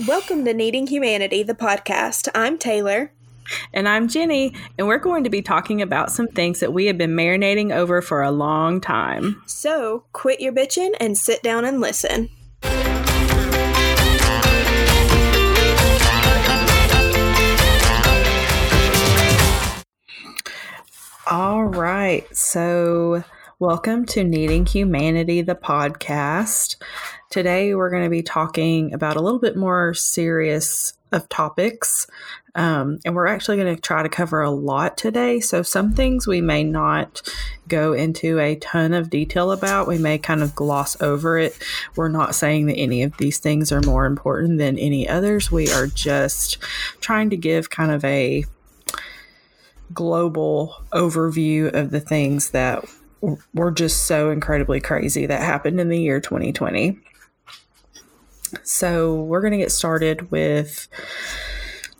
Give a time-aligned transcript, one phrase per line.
[0.00, 2.28] Welcome to Needing Humanity, the podcast.
[2.34, 3.12] I'm Taylor.
[3.72, 6.98] And I'm Jenny, and we're going to be talking about some things that we have
[6.98, 9.40] been marinating over for a long time.
[9.46, 12.28] So quit your bitching and sit down and listen.
[21.30, 22.26] All right.
[22.36, 23.22] So,
[23.60, 26.76] welcome to Needing Humanity, the podcast.
[27.34, 32.06] Today, we're going to be talking about a little bit more serious of topics.
[32.54, 35.40] Um, and we're actually going to try to cover a lot today.
[35.40, 37.22] So, some things we may not
[37.66, 39.88] go into a ton of detail about.
[39.88, 41.58] We may kind of gloss over it.
[41.96, 45.50] We're not saying that any of these things are more important than any others.
[45.50, 46.58] We are just
[47.00, 48.44] trying to give kind of a
[49.92, 52.84] global overview of the things that
[53.52, 57.00] were just so incredibly crazy that happened in the year 2020.
[58.62, 60.88] So we're going to get started with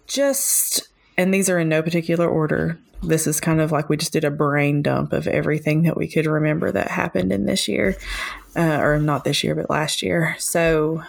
[0.07, 2.79] just, and these are in no particular order.
[3.03, 6.09] This is kind of like we just did a brain dump of everything that we
[6.09, 7.97] could remember that happened in this year,
[8.57, 10.37] uh, or not this year, but last year.
[10.39, 11.03] So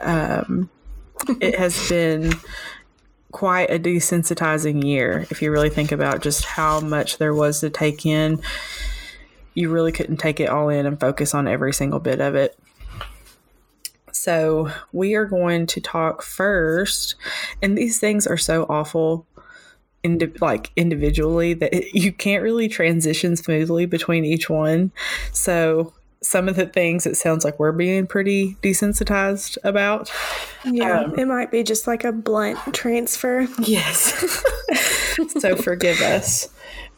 [0.00, 0.70] um,
[1.40, 2.32] it has been
[3.32, 7.70] quite a desensitizing year if you really think about just how much there was to
[7.70, 8.40] take in.
[9.54, 12.58] You really couldn't take it all in and focus on every single bit of it.
[14.22, 17.16] So, we are going to talk first,
[17.60, 19.26] and these things are so awful
[20.04, 24.92] indi- like individually that it, you can't really transition smoothly between each one.
[25.32, 30.12] So, some of the things it sounds like we're being pretty desensitized about.
[30.64, 33.48] Yeah, um, it might be just like a blunt transfer.
[33.58, 34.44] Yes.
[35.40, 36.48] so forgive us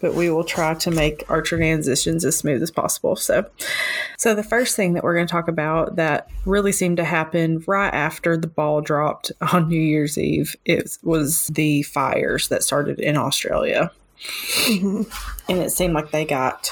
[0.04, 3.16] but we will try to make our transitions as smooth as possible.
[3.16, 3.46] So,
[4.24, 7.62] so the first thing that we're going to talk about that really seemed to happen
[7.66, 12.98] right after the ball dropped on New Year's Eve it was the fires that started
[12.98, 15.02] in Australia, mm-hmm.
[15.50, 16.70] and it seemed like they got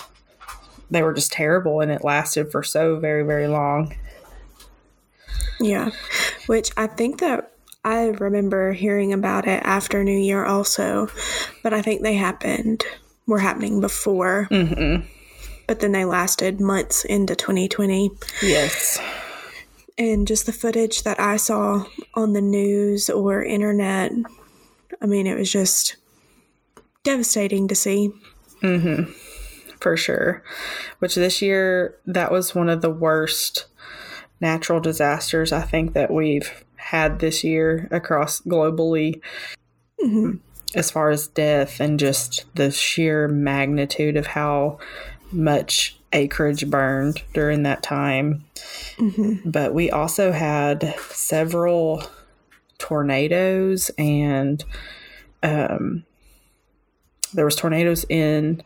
[0.90, 3.94] they were just terrible, and it lasted for so very very long.
[5.60, 5.90] Yeah,
[6.46, 7.52] which I think that
[7.84, 11.08] I remember hearing about it after New Year also,
[11.62, 12.82] but I think they happened
[13.26, 14.48] were happening before.
[14.50, 15.06] Mm-hmm.
[15.66, 18.10] But then they lasted months into 2020.
[18.42, 19.00] Yes.
[19.98, 21.84] And just the footage that I saw
[22.14, 24.12] on the news or internet,
[25.00, 25.96] I mean, it was just
[27.04, 28.10] devastating to see.
[28.62, 29.10] Mm-hmm.
[29.80, 30.44] For sure.
[31.00, 33.66] Which this year, that was one of the worst
[34.40, 39.20] natural disasters I think that we've had this year across globally.
[40.02, 40.38] Mm-hmm
[40.74, 44.78] as far as death and just the sheer magnitude of how
[45.32, 48.44] much acreage burned during that time.
[48.96, 49.50] Mm-hmm.
[49.50, 52.02] But we also had several
[52.78, 54.64] tornadoes and
[55.42, 56.04] um,
[57.32, 58.62] there was tornadoes in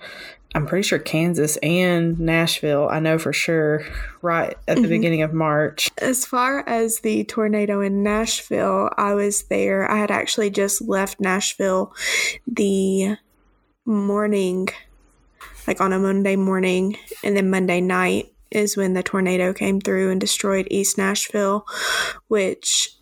[0.54, 2.88] I'm pretty sure Kansas and Nashville.
[2.88, 3.84] I know for sure
[4.22, 4.88] right at the mm-hmm.
[4.88, 5.90] beginning of March.
[5.98, 9.90] As far as the tornado in Nashville, I was there.
[9.90, 11.92] I had actually just left Nashville
[12.46, 13.16] the
[13.84, 14.68] morning,
[15.66, 20.10] like on a Monday morning, and then Monday night is when the tornado came through
[20.10, 21.66] and destroyed East Nashville,
[22.28, 22.92] which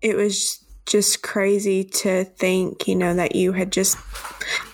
[0.00, 3.98] it was just crazy to think, you know, that you had just,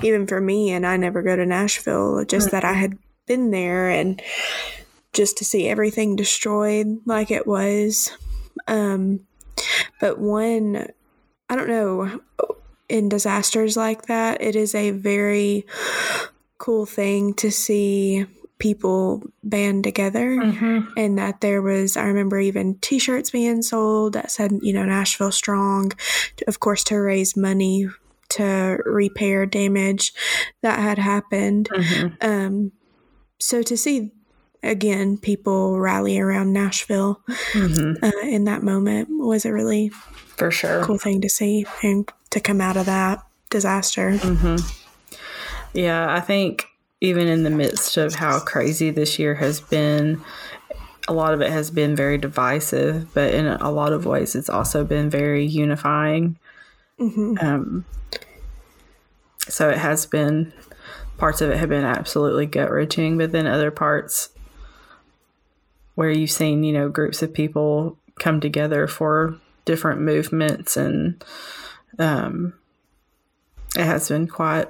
[0.02, 3.88] even for me, and I never go to Nashville, just that I had been there
[3.88, 4.20] and
[5.14, 8.10] just to see everything destroyed like it was.
[8.68, 9.20] Um,
[10.00, 10.88] but one,
[11.48, 12.20] I don't know,
[12.88, 15.64] in disasters like that, it is a very
[16.62, 18.24] cool thing to see
[18.60, 20.88] people band together mm-hmm.
[20.96, 25.32] and that there was i remember even t-shirts being sold that said you know nashville
[25.32, 25.90] strong
[26.46, 27.88] of course to raise money
[28.28, 30.12] to repair damage
[30.60, 32.14] that had happened mm-hmm.
[32.20, 32.70] um,
[33.40, 34.12] so to see
[34.62, 38.04] again people rally around nashville mm-hmm.
[38.04, 42.38] uh, in that moment was a really for sure cool thing to see and to
[42.38, 43.18] come out of that
[43.50, 44.81] disaster mm-hmm.
[45.74, 46.66] Yeah i think
[47.02, 50.22] even in the midst of how crazy this year has been,
[51.08, 54.48] a lot of it has been very divisive, but in a lot of ways, it's
[54.48, 56.38] also been very unifying.
[57.00, 57.44] Mm-hmm.
[57.44, 57.84] Um,
[59.48, 60.52] so it has been
[61.18, 64.28] parts of it have been absolutely gut wrenching, but then other parts
[65.96, 71.24] where you've seen, you know, groups of people come together for different movements and
[71.98, 72.54] um,
[73.74, 74.68] it has been quite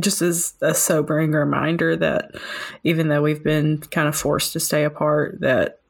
[0.00, 2.32] just as a sobering reminder that
[2.84, 5.80] even though we've been kind of forced to stay apart, that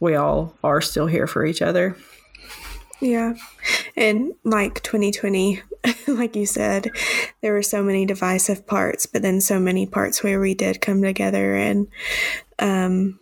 [0.00, 1.96] we all are still here for each other.
[3.00, 3.34] Yeah.
[3.96, 5.62] And like 2020,
[6.08, 6.90] like you said,
[7.40, 11.02] there were so many divisive parts, but then so many parts where we did come
[11.02, 11.88] together and
[12.58, 13.18] um,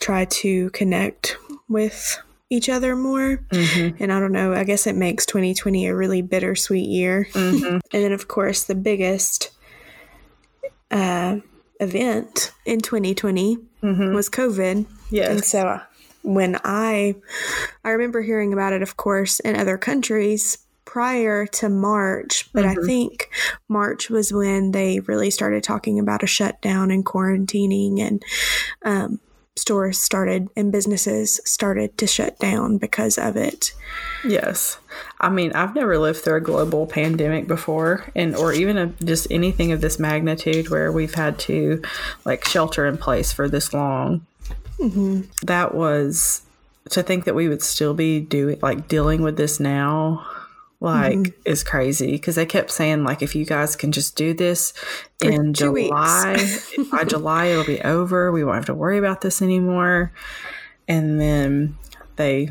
[0.00, 1.36] try to connect
[1.68, 2.18] with
[2.52, 3.38] each other more.
[3.50, 4.02] Mm-hmm.
[4.02, 7.26] And I don't know, I guess it makes 2020 a really bittersweet year.
[7.32, 7.64] Mm-hmm.
[7.92, 9.50] and then, of course, the biggest
[10.90, 11.38] uh,
[11.80, 14.14] event in 2020 mm-hmm.
[14.14, 14.86] was COVID.
[15.10, 15.28] Yes.
[15.28, 15.80] And so
[16.22, 17.16] when I
[17.84, 22.80] I remember hearing about it of course in other countries prior to March, but mm-hmm.
[22.80, 23.30] I think
[23.68, 28.22] March was when they really started talking about a shutdown and quarantining and
[28.84, 29.20] um,
[29.56, 33.72] stores started and businesses started to shut down because of it.
[34.24, 34.78] Yes.
[35.20, 39.26] I mean, I've never lived through a global pandemic before and or even a, just
[39.30, 41.82] anything of this magnitude where we've had to
[42.24, 44.24] like shelter in place for this long.
[44.78, 45.22] Mm-hmm.
[45.42, 46.42] That was
[46.90, 50.26] to think that we would still be doing like dealing with this now
[50.82, 51.40] like mm-hmm.
[51.44, 54.72] is crazy because they kept saying like if you guys can just do this
[55.20, 56.44] For in July
[56.90, 58.32] by July it'll be over.
[58.32, 60.12] We won't have to worry about this anymore.
[60.88, 61.78] And then
[62.16, 62.50] they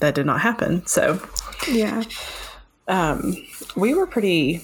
[0.00, 0.86] that did not happen.
[0.86, 1.18] So
[1.66, 2.04] yeah.
[2.88, 3.36] um
[3.74, 4.60] we were pretty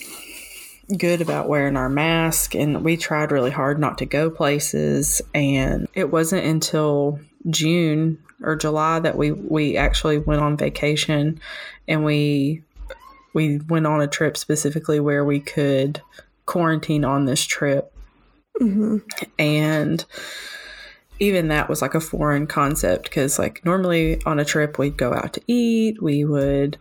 [0.98, 5.22] good about wearing our mask and we tried really hard not to go places.
[5.34, 11.40] And it wasn't until June or July that we we actually went on vacation
[11.88, 12.62] and we
[13.34, 16.00] we went on a trip specifically where we could
[16.46, 17.92] quarantine on this trip
[18.60, 18.98] mm-hmm.
[19.38, 20.04] and
[21.20, 25.12] even that was like a foreign concept because like normally on a trip we'd go
[25.12, 26.78] out to eat we would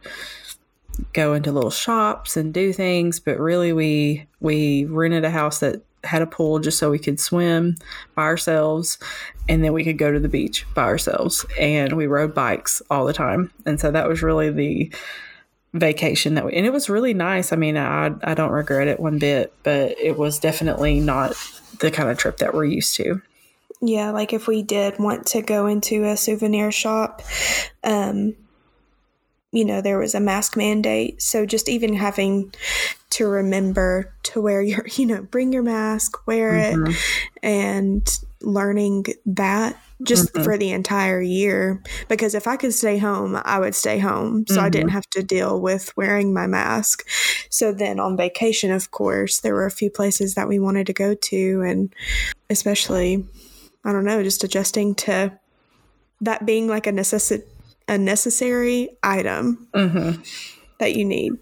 [1.14, 5.84] go into little shops and do things, but really we we rented a house that
[6.04, 7.76] had a pool just so we could swim
[8.16, 8.98] by ourselves
[9.50, 13.06] and then we could go to the beach by ourselves and we rode bikes all
[13.06, 13.52] the time.
[13.66, 14.92] And so that was really the
[15.74, 17.52] vacation that we and it was really nice.
[17.52, 21.34] I mean, I I don't regret it one bit, but it was definitely not
[21.80, 23.22] the kind of trip that we're used to.
[23.82, 27.22] Yeah, like if we did want to go into a souvenir shop,
[27.84, 28.36] um
[29.52, 31.22] you know, there was a mask mandate.
[31.22, 32.54] So just even having
[33.10, 36.92] to remember to wear your, you know, bring your mask, wear mm-hmm.
[36.92, 36.98] it,
[37.42, 40.44] and learning that just mm-hmm.
[40.44, 41.82] for the entire year.
[42.08, 44.46] Because if I could stay home, I would stay home.
[44.48, 44.66] So mm-hmm.
[44.66, 44.96] I didn't mm-hmm.
[44.96, 47.08] have to deal with wearing my mask.
[47.50, 50.94] So then on vacation, of course, there were a few places that we wanted to
[50.94, 51.62] go to.
[51.62, 51.94] And
[52.50, 53.26] especially,
[53.84, 55.38] I don't know, just adjusting to
[56.22, 57.44] that being like a necessity
[57.88, 60.22] a necessary item mm-hmm.
[60.80, 61.34] that you need.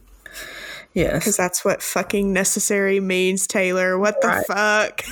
[0.96, 1.20] Yes.
[1.20, 4.00] Because that's what fucking necessary means, Taylor.
[4.00, 4.46] What the right.
[4.48, 5.04] fuck?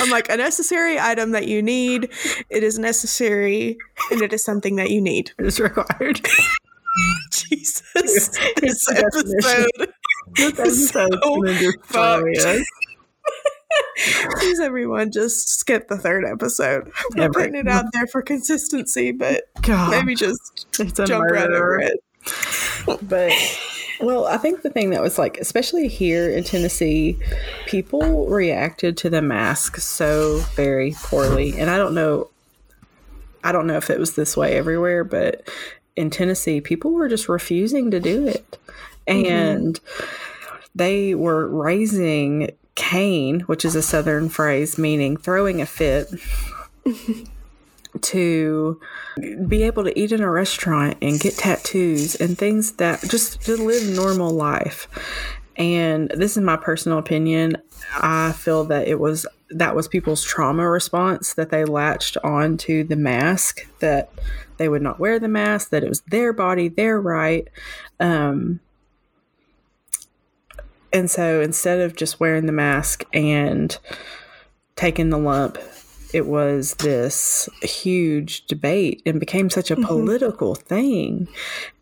[0.00, 2.10] I'm like, a necessary item that you need.
[2.50, 3.78] It is necessary
[4.10, 5.30] and it is something that you need.
[5.38, 6.20] It is required.
[7.30, 7.82] Jesus.
[7.94, 9.92] This episode.
[10.34, 11.18] This episode
[11.88, 12.60] so
[14.38, 16.90] Please, everyone, just skip the third episode.
[17.16, 22.00] I'm putting it out there for consistency, but God, maybe just jump right over it.
[22.86, 23.32] But
[24.00, 27.18] well, I think the thing that was like, especially here in Tennessee,
[27.66, 32.30] people reacted to the mask so very poorly, and I don't know.
[33.42, 35.48] I don't know if it was this way everywhere, but
[35.96, 38.58] in Tennessee, people were just refusing to do it,
[39.06, 39.26] mm-hmm.
[39.26, 40.64] and mm-hmm.
[40.74, 46.08] they were raising Cain, which is a Southern phrase meaning throwing a fit,
[48.02, 48.80] to
[49.46, 53.56] be able to eat in a restaurant and get tattoos and things that just to
[53.56, 54.88] live normal life.
[55.56, 57.56] And this is my personal opinion.
[57.96, 62.82] I feel that it was that was people's trauma response that they latched on to
[62.82, 64.10] the mask that
[64.56, 67.48] they would not wear the mask that it was their body their right
[68.00, 68.58] um,
[70.94, 73.76] and so instead of just wearing the mask and
[74.76, 75.58] taking the lump,
[76.14, 79.84] it was this huge debate and became such a mm-hmm.
[79.84, 81.26] political thing.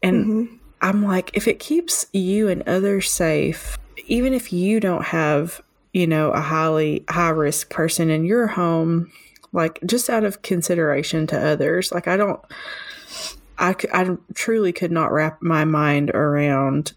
[0.03, 0.57] And mm-hmm.
[0.81, 5.61] I'm like, if it keeps you and others safe, even if you don't have,
[5.93, 9.13] you know, a highly high risk person in your home,
[9.53, 12.41] like just out of consideration to others, like I don't,
[13.59, 16.95] I, I truly could not wrap my mind around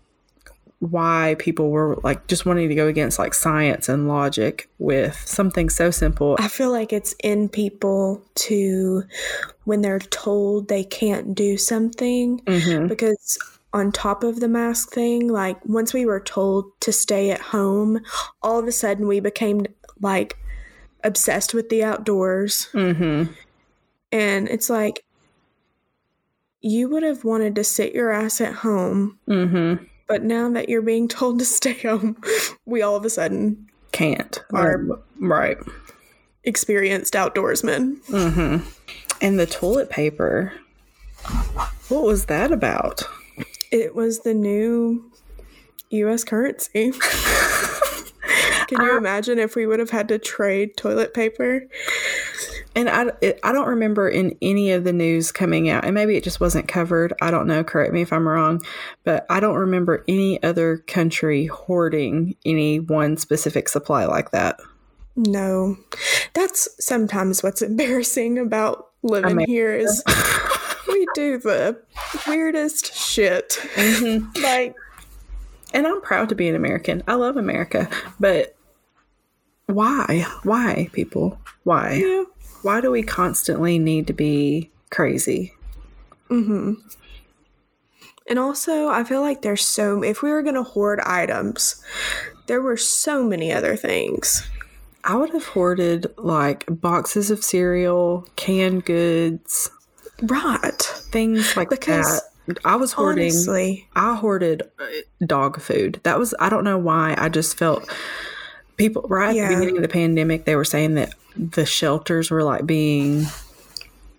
[0.92, 5.70] why people were like just wanting to go against like science and logic with something
[5.70, 6.36] so simple.
[6.40, 9.04] I feel like it's in people to
[9.66, 12.88] when they're told they can't do something mm-hmm.
[12.88, 13.38] because
[13.74, 18.00] on top of the mask thing, like once we were told to stay at home,
[18.42, 19.66] all of a sudden we became
[20.00, 20.38] like
[21.04, 22.70] obsessed with the outdoors.
[22.74, 23.34] Mm-hmm.
[24.12, 25.04] And it's like,
[26.62, 29.84] you would have wanted to sit your ass at home, Mm-hmm.
[30.08, 32.22] But now that you're being told to stay home,
[32.66, 34.44] we all of a sudden Can't.
[34.54, 34.86] Are-
[35.20, 35.58] right.
[36.44, 37.98] experienced outdoorsmen.
[38.06, 38.68] Mm-hmm.
[39.22, 40.54] And the toilet paper.
[41.90, 43.04] What was that about?
[43.72, 45.12] It was the new
[45.90, 46.92] US currency.
[48.68, 51.68] Can you imagine if we would have had to trade toilet paper?
[52.76, 56.18] And I, it, I don't remember in any of the news coming out, and maybe
[56.18, 57.14] it just wasn't covered.
[57.22, 57.64] I don't know.
[57.64, 58.64] Correct me if I'm wrong,
[59.06, 64.60] but I don't remember any other country hoarding any one specific supply like that.
[65.16, 65.78] No.
[66.34, 70.04] That's sometimes what's embarrassing about living here is
[70.88, 71.82] we do the
[72.28, 73.58] weirdest shit.
[73.76, 74.42] Mm-hmm.
[74.44, 74.76] Like
[75.74, 77.04] And I'm proud to be an American.
[77.08, 77.90] I love America,
[78.20, 78.56] but
[79.68, 80.26] why?
[80.44, 81.40] Why, people?
[81.64, 81.94] Why?
[81.94, 82.24] yeah.
[82.62, 85.54] Why do we constantly need to be crazy?
[88.28, 91.84] And also, I feel like there's so if we were going to hoard items,
[92.48, 94.48] there were so many other things.
[95.04, 99.70] I would have hoarded like boxes of cereal, canned goods,
[100.24, 100.82] Right.
[101.12, 102.58] things like Because that.
[102.66, 103.26] I was hoarding.
[103.26, 104.86] Honestly, I hoarded uh,
[105.26, 106.00] dog food.
[106.04, 107.14] That was I don't know why.
[107.18, 107.88] I just felt
[108.78, 110.46] people right at the beginning of the pandemic.
[110.46, 113.26] They were saying that the shelters were like being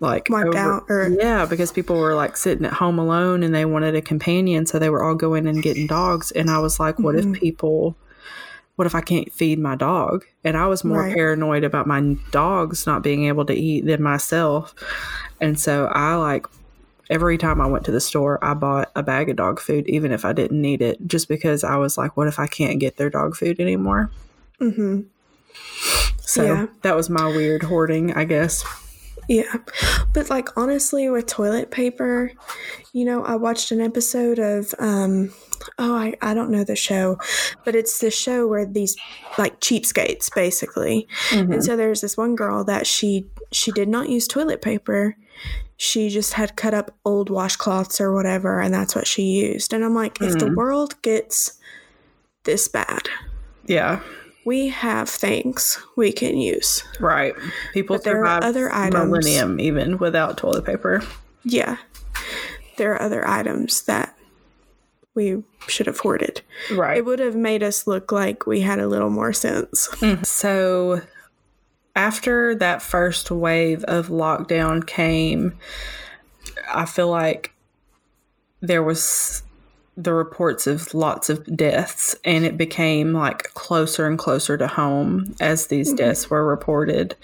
[0.00, 3.64] like Wiped out, or- yeah, because people were like sitting at home alone and they
[3.64, 6.30] wanted a companion, so they were all going and getting dogs.
[6.32, 7.34] And I was like, what Mm-hmm.
[7.34, 7.96] if people?
[8.76, 10.26] What if I can't feed my dog?
[10.44, 11.14] And I was more Right.
[11.14, 14.74] paranoid about my dogs not being able to eat than myself.
[15.40, 16.46] And so I like
[17.08, 20.12] every time I went to the store, I bought a bag of dog food, even
[20.12, 22.98] if I didn't need it, just because I was like, what if I can't get
[22.98, 24.10] their dog food anymore?
[24.58, 25.02] hmm
[26.18, 26.66] So Yeah.
[26.82, 28.64] that was my weird hoarding, I guess.
[29.28, 29.56] Yeah.
[30.12, 32.30] But like honestly with toilet paper,
[32.92, 35.32] you know, I watched an episode of um
[35.78, 37.18] oh I, I don't know the show,
[37.64, 38.96] but it's the show where these
[39.36, 41.08] like cheapskates basically.
[41.32, 45.16] And so there's this one girl that she she did not use toilet paper.
[45.76, 49.72] She just had cut up old washcloths or whatever and that's what she used.
[49.72, 51.58] And I'm like, if the world gets
[52.44, 53.08] this bad,
[53.66, 54.00] Yeah,
[54.46, 56.82] we have things we can use.
[57.00, 57.34] right.
[57.74, 59.04] People But there are other items.
[59.10, 61.02] millennium even without toilet paper.
[61.44, 61.76] Yeah.
[62.76, 64.16] There are other items that
[65.14, 66.42] we should have hoarded.
[66.72, 66.98] Right.
[66.98, 69.88] It would have made us look like we had a little more sense.
[69.96, 70.22] Mm-hmm.
[70.22, 71.00] So
[71.96, 75.58] after that first wave of lockdown came,
[76.72, 77.52] I feel like
[78.60, 79.42] there was
[79.96, 85.34] the reports of lots of deaths and it became like closer and closer to home
[85.40, 87.16] as these deaths were reported.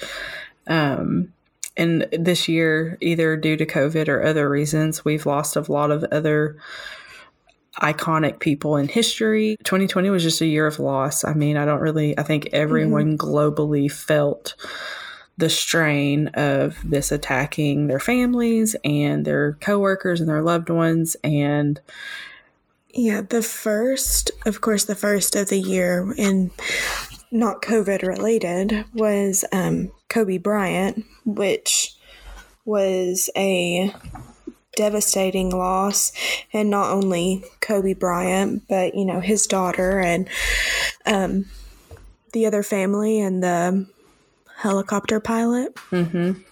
[0.66, 1.32] Um
[1.76, 6.04] and this year, either due to COVID or other reasons, we've lost a lot of
[6.04, 6.58] other
[7.80, 9.56] iconic people in history.
[9.64, 11.24] 2020 was just a year of loss.
[11.24, 14.54] I mean, I don't really, I think everyone globally felt
[15.38, 21.16] the strain of this attacking their families and their coworkers and their loved ones.
[21.24, 21.80] And
[22.92, 26.50] Yeah, the first, of course, the first of the year, and
[27.30, 31.96] not COVID related, was um, Kobe Bryant, which
[32.64, 33.94] was a
[34.76, 36.12] devastating loss.
[36.52, 40.28] And not only Kobe Bryant, but, you know, his daughter and
[41.06, 41.46] um,
[42.32, 43.86] the other family and the
[44.56, 45.74] helicopter pilot.
[45.90, 46.44] mhm.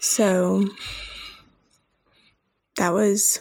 [0.00, 0.68] So
[2.76, 3.40] that was,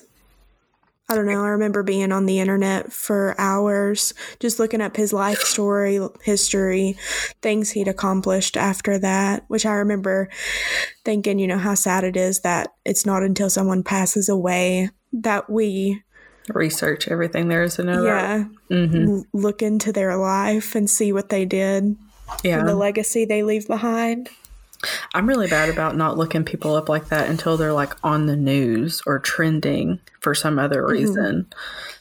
[1.10, 1.44] I don't know.
[1.44, 6.96] I remember being on the internet for hours, just looking up his life story, history,
[7.42, 10.30] things he'd accomplished after that, which I remember
[11.04, 15.50] thinking, you know, how sad it is that it's not until someone passes away that
[15.50, 16.04] we,
[16.54, 18.04] research everything there is to know.
[18.04, 21.96] yeah, hmm look into their life and see what they did
[22.44, 22.60] Yeah.
[22.60, 24.30] and the legacy they leave behind.
[25.14, 28.36] I'm really bad about not looking people up like that until they're like on the
[28.36, 31.48] news or trending for some other reason.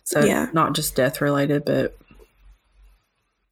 [0.04, 0.49] So Yeah.
[0.52, 1.97] not just death related, but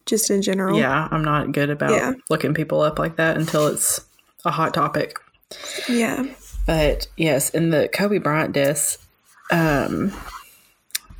[0.05, 0.77] Just in general.
[0.79, 2.13] yeah, I'm not good about Yeah.
[2.29, 4.01] looking people up like that until it's
[4.45, 5.17] a hot topic.
[5.89, 6.23] Yeah.
[6.65, 8.97] But yes, in the Kobe Bryant deaths,
[9.51, 10.13] um,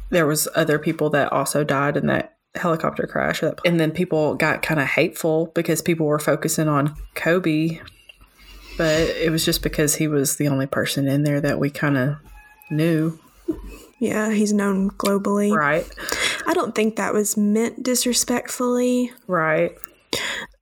[0.09, 4.61] there was other people that also died in that helicopter crash, and then people got
[4.63, 7.79] kind of hateful because people were focusing on Kobe,
[8.77, 11.97] but it was just because he was the only person in there that we kind
[11.97, 12.15] of
[12.69, 13.19] knew,
[13.99, 15.51] Yeah, he's known globally.
[15.55, 15.85] right?
[16.45, 19.11] I don't think that was meant disrespectfully.
[19.27, 19.75] Right.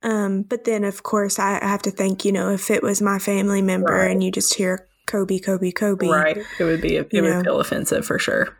[0.02, 3.18] Um, but then, of course, I have to think, you know, if it was my
[3.18, 4.10] family member Right.
[4.10, 6.08] and you just hear Kobe, Kobe, Kobe.
[6.08, 6.38] Right.
[6.58, 7.42] It would be it would know.
[7.42, 8.56] feel offensive for sure.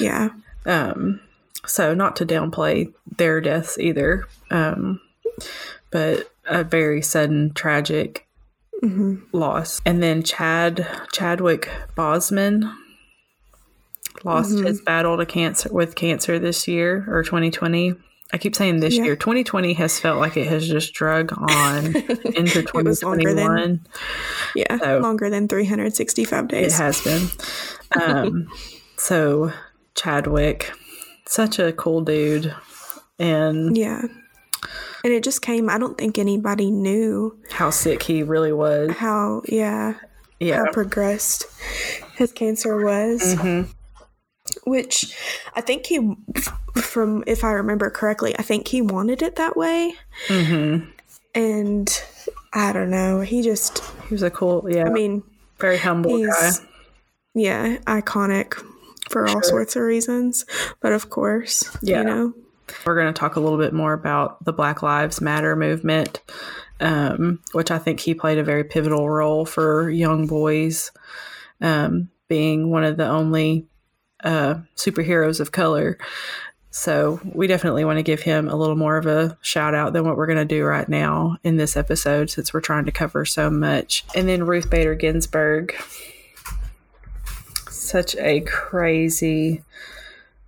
[0.00, 0.30] Yeah.
[0.64, 1.20] Um,
[1.66, 5.00] so not to downplay their deaths either, um,
[5.90, 8.26] but a very sudden tragic
[8.82, 9.80] hmm loss.
[9.86, 12.72] And then Chad Chadwick Boseman
[14.24, 14.66] lost Mhm.
[14.66, 17.94] his battle to cancer with cancer this year or 2020.
[18.34, 19.04] I keep saying this Yeah.
[19.04, 19.16] year.
[19.16, 21.86] 2020 has felt like it has just drug on
[22.34, 23.34] into It longer 2021.
[23.56, 23.80] than-
[24.56, 24.78] Yeah.
[24.78, 26.74] So- longer than 365 days.
[26.74, 27.28] It has been.
[28.00, 28.48] Um,
[28.96, 29.52] so
[29.94, 30.72] Chadwick,
[31.26, 32.54] such a cool dude,
[33.18, 34.02] and yeah.
[35.04, 38.92] And it just came, I don't think anybody knew how sick he really was.
[38.92, 39.94] how, yeah,
[40.38, 40.58] Yeah.
[40.64, 41.46] how progressed
[42.14, 43.34] his cancer was.
[43.34, 43.62] hmm
[44.64, 45.16] Which
[45.54, 46.14] I think he,
[46.76, 49.94] from if I remember correctly, I think he wanted it that way.
[50.28, 50.78] hmm
[51.34, 52.02] And
[52.52, 53.20] I don't know.
[53.22, 55.22] He just, He was a cool, yeah, I mean,
[55.58, 56.50] very humble guy.
[57.34, 58.54] yeah, iconic
[59.10, 59.42] for all Sure.
[59.42, 60.44] sorts of reasons.
[60.80, 61.98] But of course, Yeah.
[61.98, 62.34] you know,
[62.84, 66.20] We're going to talk a little bit more about the Black Lives Matter movement,
[66.80, 70.90] um, which I think he played a very pivotal role for young boys,
[71.60, 73.66] um, being one of the only
[74.24, 75.98] uh, superheroes of color.
[76.74, 80.06] So we definitely want to give him a little more of a shout out than
[80.06, 83.26] what we're going to do right now in this episode, since we're trying to cover
[83.26, 84.06] so much.
[84.14, 85.74] And then Ruth Bader Ginsburg,
[87.68, 89.62] such a crazy,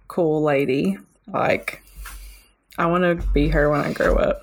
[0.08, 0.96] cool lady.
[1.26, 1.83] Like,
[2.78, 4.42] I want to be her when I grow up.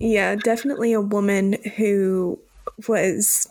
[0.00, 2.38] yeah, definitely a woman who
[2.88, 3.48] was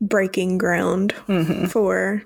[0.00, 1.66] breaking ground Mm-hmm.
[1.66, 2.22] for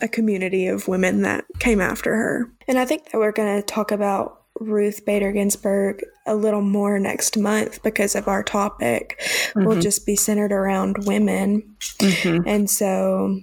[0.00, 2.50] a community of women that came after her.
[2.66, 6.98] And I think that we're going to talk about Ruth Bader Ginsburg a little more
[6.98, 9.20] next month because of our topic
[9.54, 11.76] will just be centered around women.
[11.98, 12.48] Mm-hmm.
[12.48, 13.40] And so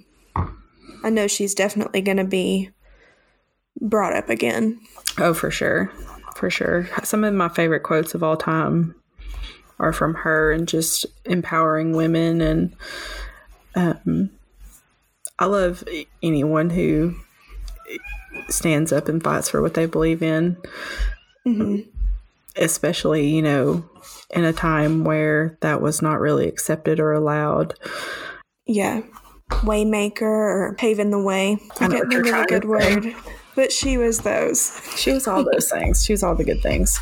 [1.03, 2.69] I know she's definitely going to be
[3.81, 4.79] brought up again.
[5.17, 5.91] Oh, for sure.
[6.35, 6.89] For sure.
[7.03, 8.95] Some of my favorite quotes of all time
[9.79, 12.41] are from her and just empowering women.
[12.41, 12.75] And
[13.75, 14.29] um,
[15.39, 15.83] I love
[16.21, 17.15] anyone who
[18.49, 20.57] stands up and fights for what they believe in,
[21.43, 21.81] hmm
[22.57, 23.83] especially, you know,
[24.29, 27.73] in a time where that was not really accepted or allowed.
[28.65, 29.01] Yeah.
[29.49, 31.57] Waymaker or paving the way.
[31.79, 33.13] I, I can't think of a good word.
[33.55, 34.79] But she was those.
[34.97, 36.03] She was all those things.
[36.03, 36.99] She was all the good things.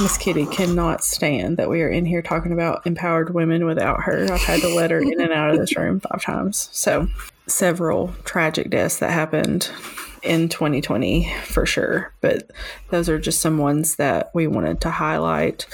[0.00, 4.26] Miss Kitty cannot stand that we are in here talking about empowered women without her.
[4.30, 6.68] I've had to let her in and out of this room five times.
[6.72, 7.08] So,
[7.46, 9.70] several tragic deaths that happened
[10.22, 12.12] in 2020 for sure.
[12.20, 12.50] But
[12.90, 15.66] those are just some ones that we wanted to highlight.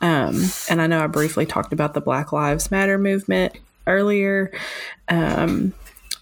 [0.00, 4.52] Um, and I know I briefly talked about the Black Lives Matter movement earlier.
[5.08, 5.74] Um,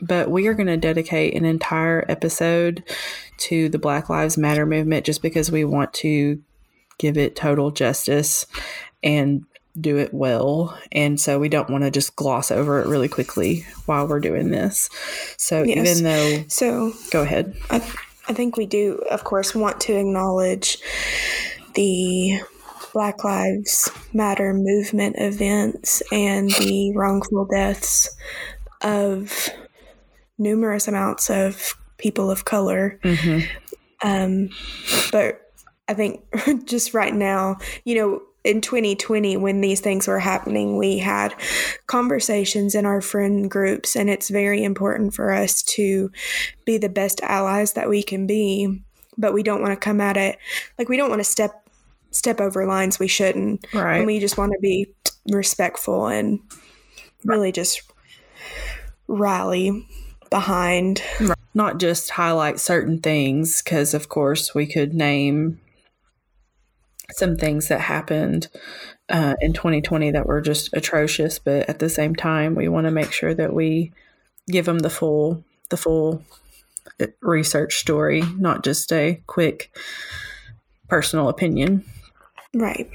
[0.07, 2.85] but we are going to dedicate an entire episode
[3.39, 6.43] to the Black Lives Matter movement just because we want to
[6.99, 8.47] give it total justice
[9.03, 9.45] and
[9.81, 10.79] do it well.
[10.93, 14.51] And so we don't want to just gloss over it really quickly while we're doing
[14.51, 14.89] this.
[15.37, 15.77] So Yes.
[15.99, 17.57] even though, So go ahead.
[17.71, 17.77] I,
[18.29, 20.79] I think we do, of course, want to acknowledge
[21.75, 22.41] the
[22.93, 28.09] Black Lives Matter movement events and the wrongful deaths
[28.83, 29.49] of
[30.39, 32.99] numerous amounts of people of color.
[33.03, 33.41] hmm
[34.03, 34.51] Um,
[35.13, 35.41] but
[35.89, 36.23] I think
[36.65, 41.35] just right now, you know, in 2020, when these things were happening, we had
[41.87, 46.11] conversations in our friend groups, and it's very important for us to
[46.67, 48.83] be the best allies that we can be.
[49.17, 50.39] But we don't want to come at it
[50.79, 51.67] like we don't want to step
[52.11, 53.97] step over lines we shouldn't, Right.
[53.99, 54.89] and we just want to be
[55.31, 56.39] respectful and
[57.25, 57.81] really just
[59.09, 59.87] rally
[60.35, 61.01] behind
[61.55, 65.61] Not just highlight certain things, because of course we could name
[67.13, 68.49] some things that happened
[69.09, 72.91] uh, in 2020 that were just atrocious, but at the same time, we want to
[72.91, 73.93] make sure that we
[74.49, 76.25] give them the full the full
[77.01, 79.73] uh, research story, not just a quick
[80.89, 81.85] personal opinion.
[82.55, 82.91] right.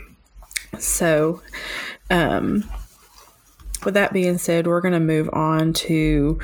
[0.78, 1.42] So,
[2.10, 2.70] um,
[3.86, 6.42] with that being said, we're going to move on to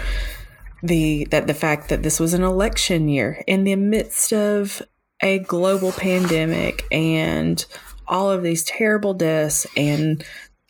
[0.83, 4.81] the that the fact that this was an election year in the midst of
[5.21, 7.65] a global pandemic and
[8.07, 10.23] all of these terrible deaths and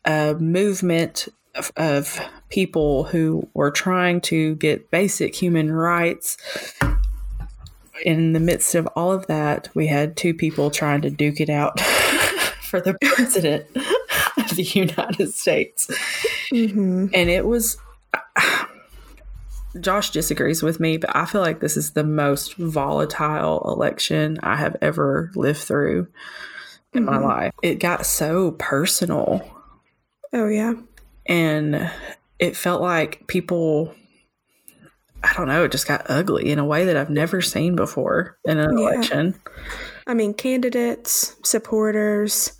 [0.06, 6.38] a movement of, of people who were trying to get basic human rights
[8.04, 11.50] in the midst of all of that, we had two people trying to duke it
[11.50, 11.80] out
[12.62, 13.66] for the president
[14.38, 15.88] of the United States.
[16.52, 17.08] Mm-hmm.
[17.14, 17.78] And it was.
[19.80, 24.56] Josh disagrees with me, but I feel like this is the most volatile election I
[24.56, 26.08] have ever lived through
[26.94, 27.24] in my Mhm.
[27.24, 27.54] life.
[27.62, 29.42] It got so personal
[30.34, 30.74] Oh yeah.
[31.26, 31.90] and
[32.40, 33.94] it felt like people
[35.24, 38.38] I don't know, it just got ugly in a way that I've never seen before
[38.46, 38.90] in an Yeah.
[38.90, 39.34] election.
[40.06, 42.52] I mean, candidates, supporters,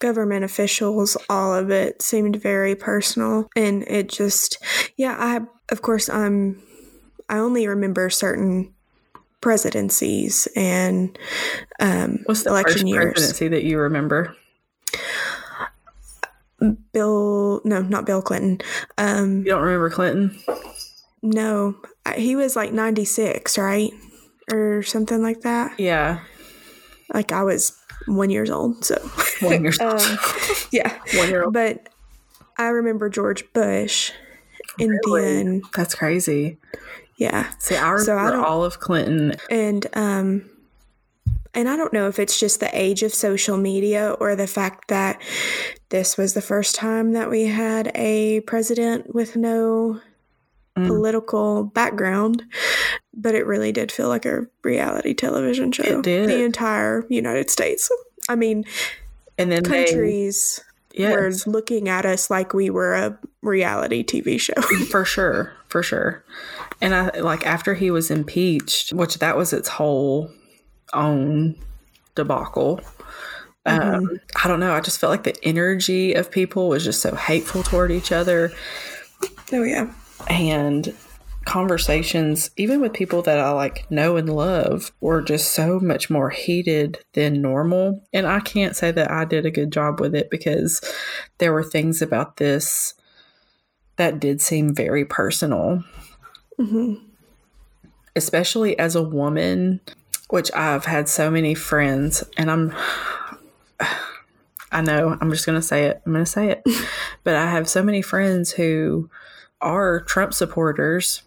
[0.00, 3.48] government officials, all of it seemed very personal.
[3.56, 4.58] And it just,
[4.96, 6.62] yeah, I, of course, I'm,
[7.28, 8.72] I only remember certain
[9.40, 11.16] presidencies and
[11.80, 13.12] um, What's the election first years.
[13.14, 14.34] presidency that you remember?
[16.92, 18.60] Bill, no, not Bill Clinton.
[18.96, 20.36] Um, You don't remember Clinton?
[21.22, 21.76] no,
[22.16, 23.92] he was like 96, right?
[24.52, 25.78] Or something like that.
[25.78, 26.20] Yeah.
[27.14, 28.84] Like I was one years old.
[28.84, 28.96] So,
[29.40, 30.18] One year um,
[30.72, 30.98] yeah.
[31.14, 31.52] one year old.
[31.54, 31.88] But
[32.56, 34.10] I remember George Bush,
[34.80, 35.22] and Really?
[35.22, 36.58] then That's crazy.
[37.16, 39.34] yeah, See, I remember So I don't- all of Clinton.
[39.50, 40.50] and um,
[41.54, 44.88] and I don't know if it's just the age of social media or the fact
[44.88, 45.20] that
[45.88, 50.00] this was the first time that we had a president with no
[50.76, 50.86] Mm.
[50.86, 52.44] political background,
[53.12, 55.82] but it really did feel like a reality television show.
[55.82, 56.28] It did.
[56.28, 57.90] The entire United States.
[58.28, 58.64] I mean,
[59.38, 60.60] And then countries
[60.94, 64.60] yes, were looking at us like we were a reality TV show.
[64.90, 66.24] for sure, for sure.
[66.80, 70.30] And I like after he was impeached, which that was its whole
[70.92, 71.56] own
[72.14, 72.80] debacle.
[73.66, 74.72] Um, I don't know.
[74.72, 78.50] I just felt like the energy of people was just so hateful toward each other,
[79.52, 79.92] oh yeah.
[80.28, 80.94] and
[81.48, 86.30] conversations, even with people that I like know and love, were just so much more
[86.30, 88.04] heated than normal.
[88.12, 90.80] And I can't say that I did a good job with it because
[91.38, 92.94] there were things about this
[93.96, 95.82] that did seem very personal
[96.56, 96.94] hmm
[98.18, 99.80] especially as a woman,
[100.28, 102.74] which I've had so many friends, and I'm,
[104.72, 106.02] I know, I'm just going to say it.
[106.04, 106.62] I'm going to say it.
[107.24, 109.08] but I have so many friends who
[109.60, 111.22] are Trump supporters,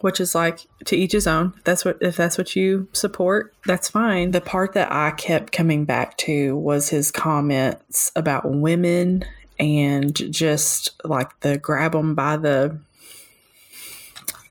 [0.00, 1.54] which is like to each his own.
[1.64, 4.30] That's what, if that's what you support, that's fine.
[4.30, 9.24] The part that I kept coming back to was his comments about women
[9.58, 12.78] and just like the grab them by the,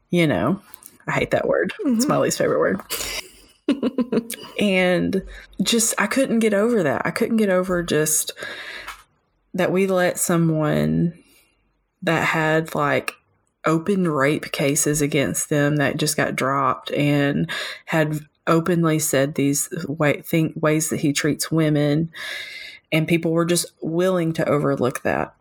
[0.09, 0.61] you know,
[1.07, 1.73] I hate that word.
[1.79, 2.09] It's mm-hmm.
[2.09, 2.81] my least favorite word.
[4.59, 5.23] and
[5.61, 7.05] just, I couldn't get over that.
[7.05, 8.33] I couldn't get over just
[9.53, 11.13] that we let someone
[12.01, 13.13] that had like
[13.65, 17.49] open rape cases against them that just got dropped and
[17.85, 22.11] had openly said these way, think, ways that he treats women
[22.91, 25.35] and people were just willing to overlook that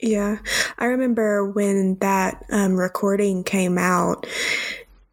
[0.00, 0.38] Yeah.
[0.78, 4.26] I remember when that um, recording came out,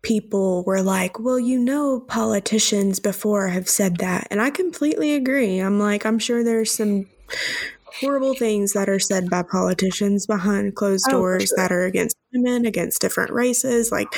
[0.01, 4.27] people were like, well, you know, politicians before have said that.
[4.31, 5.59] And I completely agree.
[5.59, 7.07] I'm like, I'm sure there's some
[7.99, 11.57] horrible things that are said by politicians behind closed Oh, doors sure.
[11.57, 14.13] that are against women, against different races, like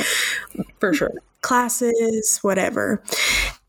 [0.80, 1.12] for sure
[1.44, 3.04] classes, whatever.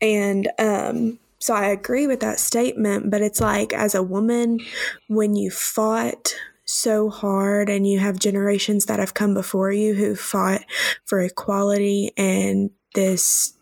[0.01, 4.61] And um, so I agree with that statement, but it's like as a woman,
[5.07, 10.15] when you fought so hard and you have generations that have come before you who
[10.15, 10.63] fought
[11.05, 13.53] for equality and this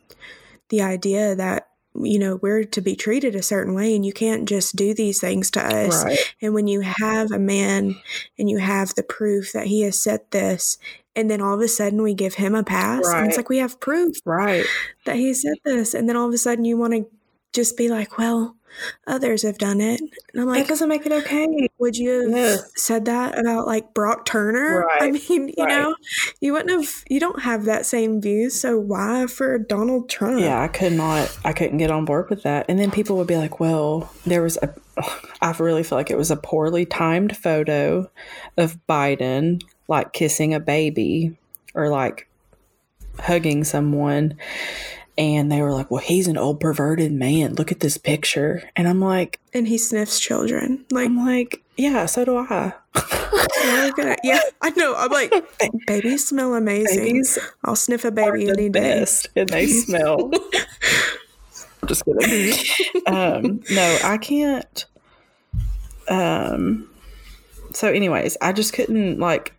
[0.69, 4.47] the idea that you know we're to be treated a certain way and you can't
[4.47, 6.03] just do these things to us.
[6.03, 6.35] Right.
[6.41, 7.95] And when you have a man
[8.37, 10.77] and you have the proof that he has said this,
[11.15, 13.59] and then all of a sudden we give him a pass, and it's like we
[13.59, 14.65] have proof right.
[15.05, 17.05] that he said this, and then all of a sudden you want to
[17.53, 18.55] just be like, well,
[19.07, 19.99] others have done it.
[20.01, 23.93] And I'm that like, doesn't make it okay would you have said that about like
[23.93, 24.87] Brock Turner?
[25.01, 25.69] I mean, you Right.
[25.69, 25.95] know,
[26.39, 30.39] you wouldn't have, you don't have that same view, so why for Donald Trump?
[30.39, 31.37] Yeah, I could not.
[31.43, 32.65] I couldn't get on board with that.
[32.69, 34.73] And then people would be like, "Well, there was a."
[35.41, 38.09] I really feel like it was a poorly timed photo
[38.57, 41.35] of Biden like kissing a baby
[41.75, 42.29] or like
[43.19, 44.37] hugging someone,
[45.17, 47.55] and they were like, "Well, he's an old perverted man.
[47.55, 50.85] Look at this picture." And I'm like, And he sniffs children.
[50.91, 52.73] Like, I'm like, yeah, so do I.
[52.95, 54.19] it.
[54.23, 54.93] yeah, I know.
[54.95, 55.33] I'm like,
[55.87, 56.99] babies smell amazing.
[56.99, 59.05] Babies I'll sniff a baby any day.
[59.35, 60.31] and they smell.
[61.81, 63.03] I'm just kidding.
[63.07, 64.85] um, no, I can't.
[66.07, 66.89] Um,
[67.73, 69.53] so, anyways, I just couldn't like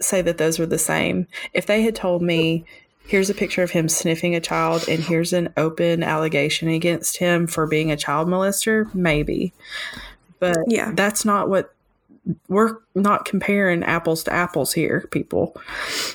[0.00, 1.26] say that those were the same.
[1.52, 2.64] If they had told me
[3.06, 7.46] here's a picture of him sniffing a child and here's an open allegation against him
[7.46, 8.92] for being a child molester.
[8.94, 9.52] Maybe.
[10.38, 10.92] But Yeah.
[10.94, 11.72] that's not what
[12.48, 15.56] we're not comparing apples to apples here people.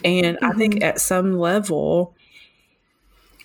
[0.03, 0.83] And i think mm-hmm.
[0.83, 2.13] at some level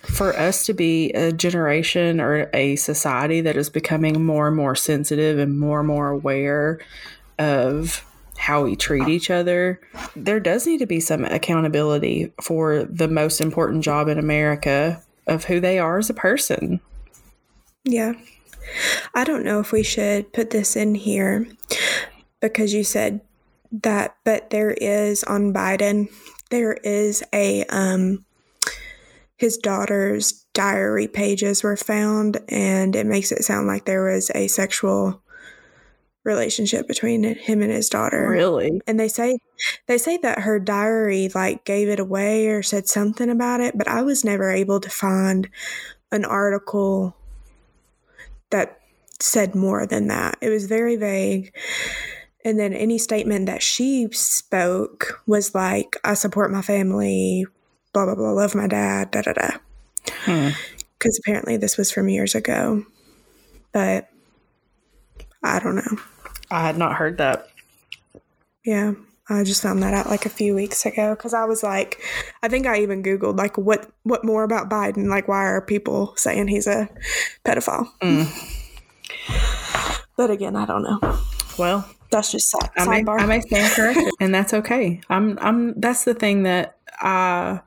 [0.03, 4.75] for us to be a generation or a society that is becoming more and more
[4.75, 6.79] sensitive and more and more aware
[7.39, 8.05] of
[8.37, 9.81] how we treat each other,
[10.15, 15.45] there does need to be some accountability for the most important job in America of
[15.45, 16.79] who they are as a person.
[17.83, 18.13] Yeah.
[19.13, 21.47] I don't know if we should put this in here
[22.41, 23.21] because you said
[23.71, 26.09] that, but there is on Biden,
[26.49, 28.25] there is a, um,
[29.37, 34.47] his daughter's diary pages were found, and it makes it sound like there was a
[34.47, 35.21] sexual
[36.27, 38.29] relationship between him and his daughter.
[38.29, 38.81] Really?
[38.85, 39.39] And they say
[39.87, 43.87] they say that her diary like gave it away or said something about it, but
[43.87, 45.49] I was never able to find
[46.11, 47.15] an article
[48.51, 48.81] that
[49.19, 50.37] said more than that.
[50.41, 51.55] It was very vague.
[52.45, 57.45] And then any statement that she spoke was like, I support my family,
[57.93, 59.49] blah, blah, blah, love my dad, da, da, da.
[60.21, 60.49] Hmm.
[60.97, 62.85] Because apparently this was from years ago.
[63.73, 64.09] But
[65.43, 65.97] I don't know.
[66.49, 67.49] I had not heard that.
[68.65, 68.93] Yeah,
[69.29, 72.01] I just found that out like a few weeks ago because I was like,
[72.41, 75.07] I think I even googled like what what more about Biden?
[75.07, 76.89] Like, why are people saying he's a
[77.45, 77.89] pedophile?
[78.01, 78.27] Mm.
[80.15, 81.19] But again, I don't know.
[81.59, 83.19] Well, That's just side, I may, sidebar.
[83.19, 85.01] I may stand corrected, and that's okay.
[85.09, 85.79] I'm, I'm.
[85.79, 87.59] That's the thing that I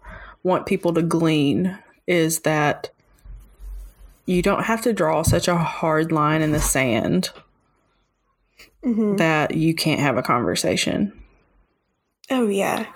[0.42, 2.90] want people to glean is that
[4.26, 7.30] you don't have to draw such a hard line in the sand
[8.84, 9.18] Mhm.
[9.18, 11.12] that you can't have a conversation.
[12.30, 12.86] Oh yeah.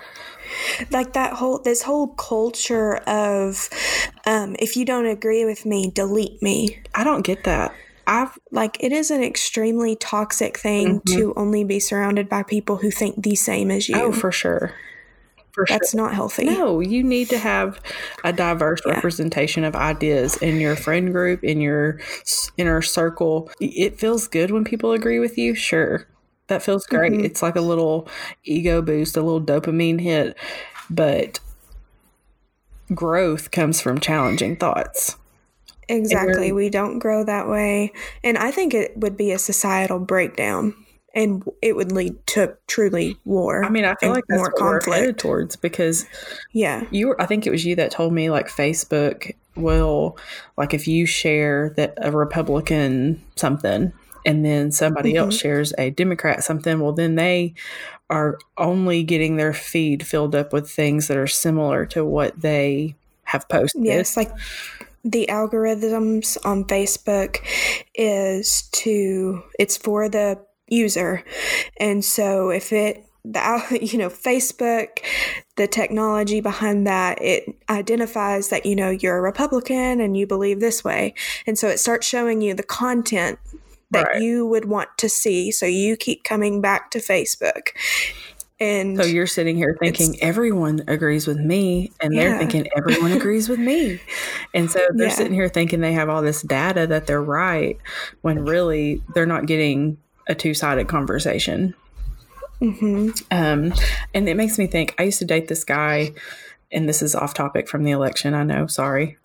[0.91, 3.69] Like that whole this whole culture of
[4.25, 6.81] um if you don't agree with me, delete me.
[6.93, 7.73] I don't get that.
[8.07, 12.91] I've Like it is an extremely toxic thing to only be surrounded by people who
[12.91, 13.95] think the same as you.
[13.97, 14.73] oh for sure,
[15.55, 16.01] for That's sure.
[16.01, 16.43] not healthy.
[16.45, 17.79] No, you need to have
[18.25, 18.93] a diverse Yeah.
[18.95, 21.99] representation of ideas in your friend group, in your
[22.57, 23.49] inner circle.
[23.61, 25.55] It feels good when people agree with you.
[25.55, 26.05] Sure.
[26.47, 27.13] That feels great.
[27.13, 27.23] Mhm.
[27.23, 28.07] It's like a little
[28.43, 30.37] ego boost, a little dopamine hit.
[30.89, 31.39] But
[32.93, 35.15] growth comes from challenging thoughts.
[35.87, 36.51] Exactly.
[36.51, 37.93] We don't grow that way.
[38.23, 40.75] And I think it would be a societal breakdown
[41.15, 43.63] and it would lead to truly war.
[43.63, 45.19] I mean, I feel like more conflict.
[45.19, 46.05] towards because
[46.51, 46.85] Yeah.
[46.91, 50.17] you were, I think it was you that told me like Facebook will
[50.57, 53.93] like if you share that a Republican something
[54.25, 55.41] and then somebody else mm-hmm.
[55.41, 57.53] shares a Democrat something, well then they
[58.09, 62.93] are only getting their feed filled up with things that are similar to what they
[63.23, 63.83] have posted.
[63.85, 64.31] Yes, like
[65.05, 67.37] the algorithms on Facebook
[67.93, 71.23] is to it's for the user.
[71.79, 74.99] And so if it the you know Facebook
[75.57, 80.59] the technology behind that it identifies that you know you're a Republican and you believe
[80.59, 81.13] this way.
[81.47, 83.39] And so it starts showing you the content
[83.91, 84.21] that Right.
[84.21, 87.69] you would want to see so you keep coming back to Facebook.
[88.59, 92.37] And So you're sitting here thinking everyone agrees with me, and they're Yeah.
[92.37, 94.01] thinking everyone agrees with me.
[94.53, 95.15] And so they're Yeah.
[95.15, 97.77] sitting here thinking they have all this data that they're right,
[98.21, 101.73] when really they're not getting a two sided conversation.
[102.61, 103.21] Mhm.
[103.31, 103.73] Um,
[104.13, 106.13] and it makes me think I used to date this guy,
[106.71, 109.17] and this is off topic from the election, I know, sorry.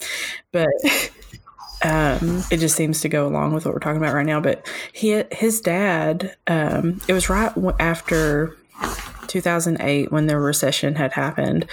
[0.52, 0.68] But
[1.82, 4.40] um, it just seems to go along with what we're talking about right now.
[4.40, 8.56] But he, his dad, um, it was right after
[9.28, 11.66] 2008 when the recession had happened.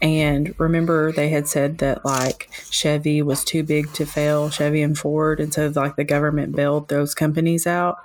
[0.00, 4.96] And remember, they had said that like Chevy was too big to fail, Chevy and
[4.96, 5.40] Ford.
[5.40, 7.98] And so, like, the government bailed those companies out.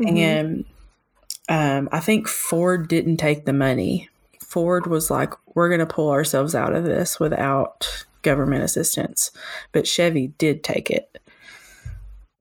[0.00, 0.18] Mhm.
[0.18, 0.64] And
[1.48, 4.08] um, I think Ford didn't take the money.
[4.40, 9.30] Ford was like, we're going to pull ourselves out of this without government assistance.
[9.72, 11.18] But Chevy did take it.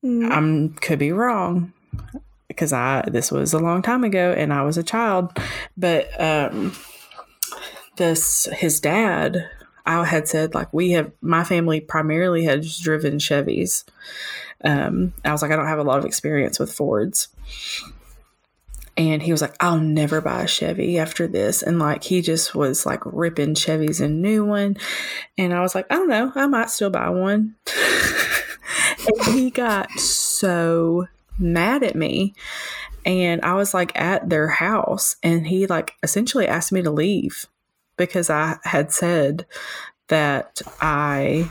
[0.03, 0.31] Mm.
[0.31, 1.73] I'm could be wrong
[2.47, 5.37] because I this was a long time ago and I was a child.
[5.75, 6.73] But um,
[7.97, 9.49] this his dad,
[9.85, 13.83] I had said like we have my family primarily has driven Chevys.
[14.63, 17.29] Um, I was like I don't have a lot of experience with Fords.
[18.99, 21.63] And he was like, I'll never buy a Chevy after this.
[21.63, 24.75] And like, he just was like ripping Chevys a new one.
[25.37, 27.55] And I was like, I don't know, I might still buy one.
[29.07, 32.33] and he got so mad at me.
[33.05, 37.47] And I was like at their house and he like essentially asked me to leave
[37.95, 39.45] because I had said
[40.09, 41.49] that I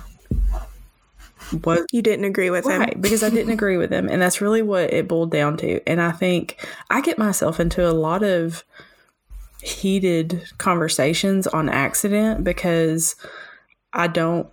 [1.65, 2.81] was You didn't agree with him.
[2.81, 5.81] right because I didn't agree with him, and that's really what it boiled down to.
[5.89, 8.65] And I think I get myself into a lot of
[9.63, 13.17] heated conversations on accident because
[13.93, 14.47] I don't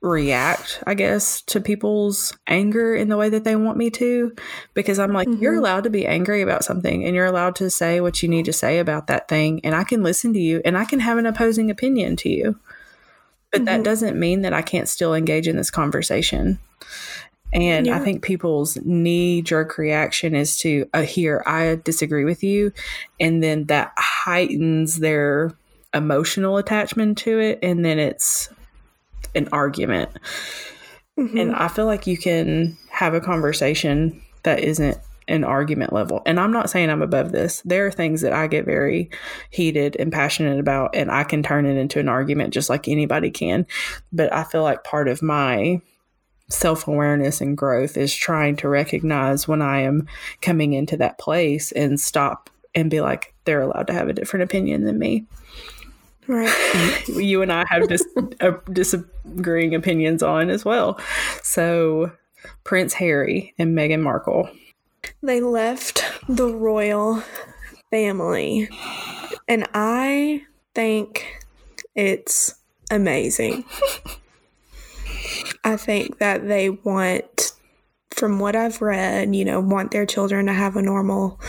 [0.00, 4.34] react, I guess, to people's anger in the way that they want me to.
[4.74, 5.58] Because I'm like, you're Mhm.
[5.58, 8.52] allowed to be angry about something and you're allowed to say what you need to
[8.52, 9.60] say about that thing.
[9.64, 12.56] And I can listen to you and I can have an opposing opinion to you.
[13.52, 13.84] But that Mhm.
[13.84, 16.58] doesn't mean that I can't still engage in this conversation.
[17.52, 22.72] And I think people's knee jerk reaction is to, uh, here, I disagree with you.
[23.20, 25.52] And then that heightens their
[25.94, 27.60] emotional attachment to it.
[27.62, 28.50] And then it's
[29.34, 30.10] an argument.
[31.16, 31.40] Mhm.
[31.40, 36.22] And I feel like you can have a conversation that isn't an argument level.
[36.26, 37.62] And I'm not saying I'm above this.
[37.64, 39.10] There are things that I get very
[39.50, 43.30] heated and passionate about, and I can turn it into an argument just like anybody
[43.30, 43.66] can.
[44.12, 45.80] But I feel like part of my
[46.48, 50.06] self awareness and growth is trying to recognize when I am
[50.42, 54.44] coming into that place and stop and be like, they're allowed to have a different
[54.44, 55.26] opinion than me.
[56.26, 56.52] right.
[57.08, 58.06] You and I have dis-
[58.40, 61.00] uh, disagreeing opinions on as well.
[61.42, 62.12] So,
[62.64, 64.48] Prince Harry and Meghan Markle.
[65.22, 67.22] They left the royal
[67.90, 68.68] family,
[69.48, 70.42] and I
[70.74, 71.44] think
[71.94, 72.54] it's
[72.90, 73.64] amazing.
[75.64, 77.52] I think that they want,
[78.10, 81.40] from what I've read, you know, want their children to have a normal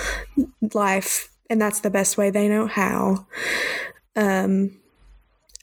[0.73, 3.27] life, and that's the best way they know how.
[4.15, 4.79] Um,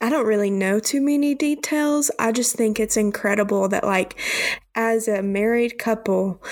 [0.00, 2.10] I don't really know too many details.
[2.18, 4.18] I just think it's incredible that, like,
[4.74, 6.42] as a married couple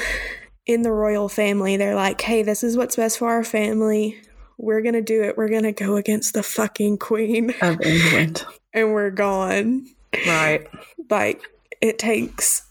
[0.66, 4.20] in the royal family, they're like, hey, this is what's best for our family.
[4.58, 5.36] We're going to do it.
[5.36, 8.44] We're going to go against the fucking queen, of England.
[8.72, 9.86] and we're gone.
[10.26, 10.68] Right.
[11.10, 11.42] Like,
[11.80, 12.64] it takes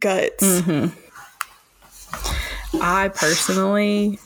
[0.00, 0.62] guts.
[0.62, 0.86] hmm
[2.80, 4.18] I personally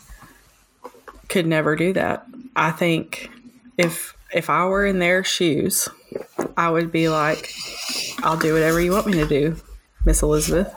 [1.28, 2.26] could never do that.
[2.56, 3.30] I think
[3.78, 5.88] if if I were in their shoes,
[6.56, 7.52] I would be like,
[8.22, 9.56] I'll do whatever you want me to do,
[10.04, 10.72] Miss Elizabeth.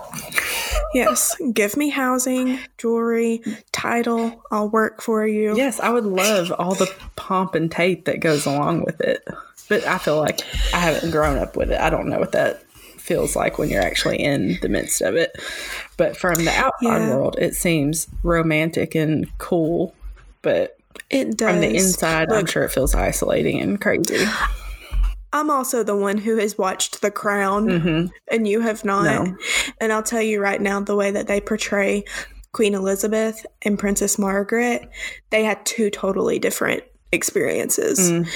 [0.94, 4.44] Yes, give me housing, jewelry, title.
[4.52, 5.58] I'll work for you.
[5.58, 9.28] Yes, I would love all the pomp and tape that goes along with it.
[9.68, 10.42] But I feel like
[10.74, 11.82] I haven't grown up with it.
[11.82, 15.36] I don't know what that feels like when you're actually in the midst of it.
[15.98, 17.10] But from the outside Yeah.
[17.10, 19.94] world, it seems romantic and cool.
[20.44, 20.78] But
[21.10, 21.50] It does.
[21.50, 24.26] from the inside, I'm sure it feels isolating and crazy.
[25.36, 29.04] I'm also the one who has watched The Crown, hmm and you have not.
[29.04, 29.38] No.
[29.82, 32.06] And I'll tell you right now, the way that they portray
[32.54, 34.90] Queen Elizabeth and Princess Margaret,
[35.30, 38.00] they had two totally different experiences.
[38.00, 38.30] Mm.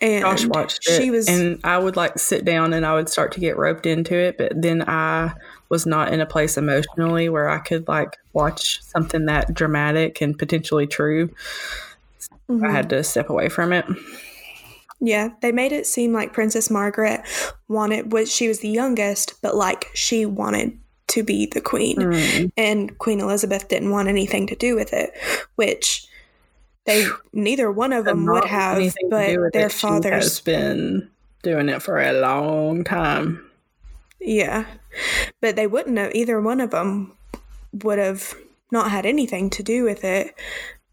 [0.00, 3.08] And Josh watched it, she was and I would like sit down and I would
[3.08, 5.32] start to get roped into it, but then I
[5.68, 10.36] was not in a place emotionally where I could like watch something that dramatic and
[10.36, 11.30] potentially true.
[12.50, 12.68] Mhm.
[12.68, 13.86] I had to step away from it.
[15.00, 17.20] Yeah, they made it seem like Princess Margaret
[17.68, 20.78] wanted was she was the youngest, but like she wanted
[21.08, 21.96] to be the queen.
[21.96, 22.52] Mm.
[22.56, 25.12] And Queen Elizabeth didn't want anything to do with it,
[25.56, 26.06] which
[26.84, 29.72] they neither one of them would have, but their it.
[29.72, 31.10] She has fathers been
[31.42, 33.44] doing it for a long time.
[34.20, 34.64] yeah.
[35.42, 37.12] But they wouldn't have either one of them
[37.72, 38.34] would have
[38.72, 40.34] not had anything to do with it,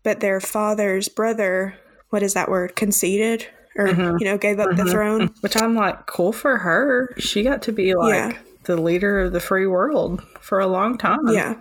[0.04, 1.76] but their father's brother,
[2.10, 4.20] what is that word, conceded or Mhm.
[4.20, 4.92] you know, gave up the Mhm.
[4.92, 5.30] throne.
[5.42, 7.14] Which I'm like, cool for her.
[7.18, 8.38] She got to be like Yeah.
[8.66, 11.28] the leader of the free world for a long time.
[11.28, 11.56] Yeah.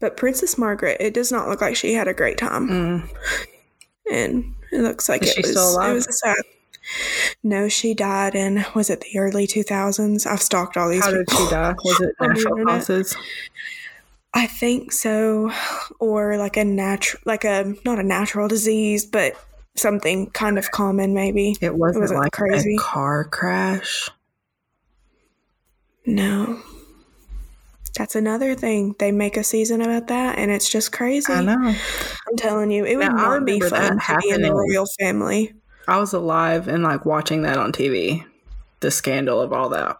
[0.00, 2.68] But Princess Margaret, it does not look like she had a great time.
[2.68, 3.08] Mm.
[4.10, 5.90] And it looks like Is it she was still alive?
[5.90, 6.36] it was a sad.
[7.42, 10.26] No, she died in was it the early 2000s?
[10.26, 11.74] I've stalked all these How did she die?
[11.84, 13.14] Was it natural causes?
[14.32, 15.52] I think so
[15.98, 19.34] or like a natural like a not a natural disease, but
[19.76, 21.56] something kind of common maybe.
[21.60, 22.74] It wasn't, wasn't like crazy.
[22.74, 24.08] a car crash.
[26.06, 26.60] No.
[27.96, 28.94] That's another thing.
[28.98, 31.32] They make a season about that and it's just crazy.
[31.32, 31.74] I know.
[32.28, 35.54] I'm telling you, it would Now, not be fun to be in the royal family.
[35.88, 38.24] I was alive and like watching that on TV.
[38.80, 39.98] The scandal of all that.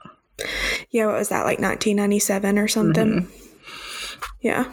[0.90, 3.08] Yeah, what was that, like 1997 or something?
[3.22, 3.46] Mm-hmm.
[4.40, 4.70] Yeah.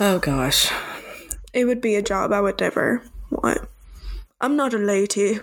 [0.00, 0.72] Oh gosh.
[1.52, 3.58] It would be a job I would never want.
[4.40, 5.38] I'm not a lady.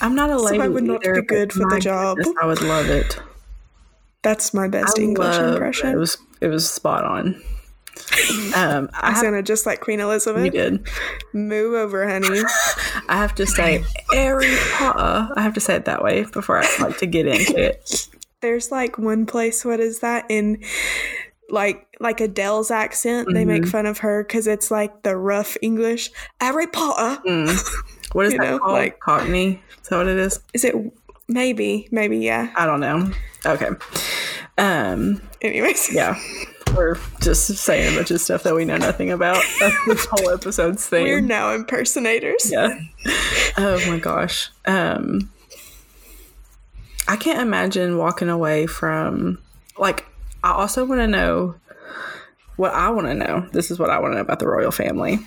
[0.00, 0.60] I'm not a So lady.
[0.60, 2.16] I would not either, be good for the job.
[2.18, 3.18] goodness, I would love it.
[4.22, 5.90] That's my best I English impression.
[5.90, 7.40] It was it was spot on.
[8.56, 10.52] Um, I I sounded just like Queen you Elizabeth.
[10.52, 10.86] did.
[11.32, 12.40] Move over, honey.
[13.08, 15.32] I have to say Harry Potter.
[15.36, 18.08] I have to say it that way before I like to get into it.
[18.40, 19.64] There's like one place.
[19.64, 20.62] What is that in?
[21.50, 23.28] Like like Adele's accent.
[23.32, 23.68] They make Mhm.
[23.70, 26.10] fun of her because it's like the rough English.
[26.40, 27.20] Harry Potter.
[27.26, 27.82] Mm.
[28.12, 28.72] What is that know, called?
[28.72, 29.60] like- Cockney.
[29.82, 30.38] Is that what it is?
[30.52, 30.74] Is it
[31.28, 32.52] maybe maybe yeah.
[32.56, 33.10] I don't know.
[33.44, 33.68] Okay.
[34.56, 35.20] Um.
[35.42, 36.18] Anyways, Yeah.
[36.76, 39.42] We're just saying a bunch of stuff that we know nothing about.
[39.60, 41.04] That's this whole episode's thing.
[41.04, 42.50] we're now impersonators.
[42.50, 42.78] yeah.
[43.58, 44.50] Oh my gosh.
[44.64, 45.30] Um
[47.06, 49.38] I can't imagine walking away from
[49.78, 50.06] like
[50.44, 51.56] I also want to know
[52.56, 53.48] what I want to know.
[53.52, 55.18] This is what I want to know about the royal family.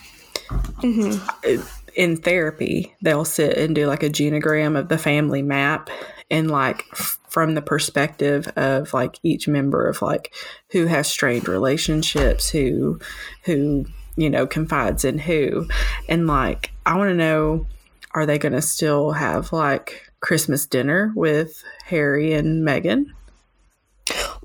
[1.43, 1.61] It-
[1.95, 5.89] In therapy, they'll sit and do like a genogram of the family map
[6.29, 10.31] and like from the perspective of like each member of like
[10.69, 12.99] who has strained relationships, who
[13.45, 15.67] who you know confides in who,
[16.07, 17.65] and like I want to know
[18.13, 23.07] are they going to still have like Christmas dinner with Harry and Meghan?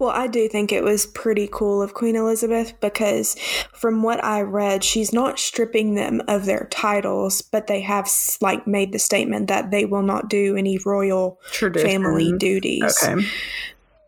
[0.02, 3.36] Well, I do think it was pretty cool of Queen Elizabeth because,
[3.72, 8.66] from what I read, she's not stripping them of their titles, but they have like
[8.66, 11.88] made the statement that they will not do any royal Tradition.
[11.88, 13.00] family duties.
[13.00, 13.24] Okay.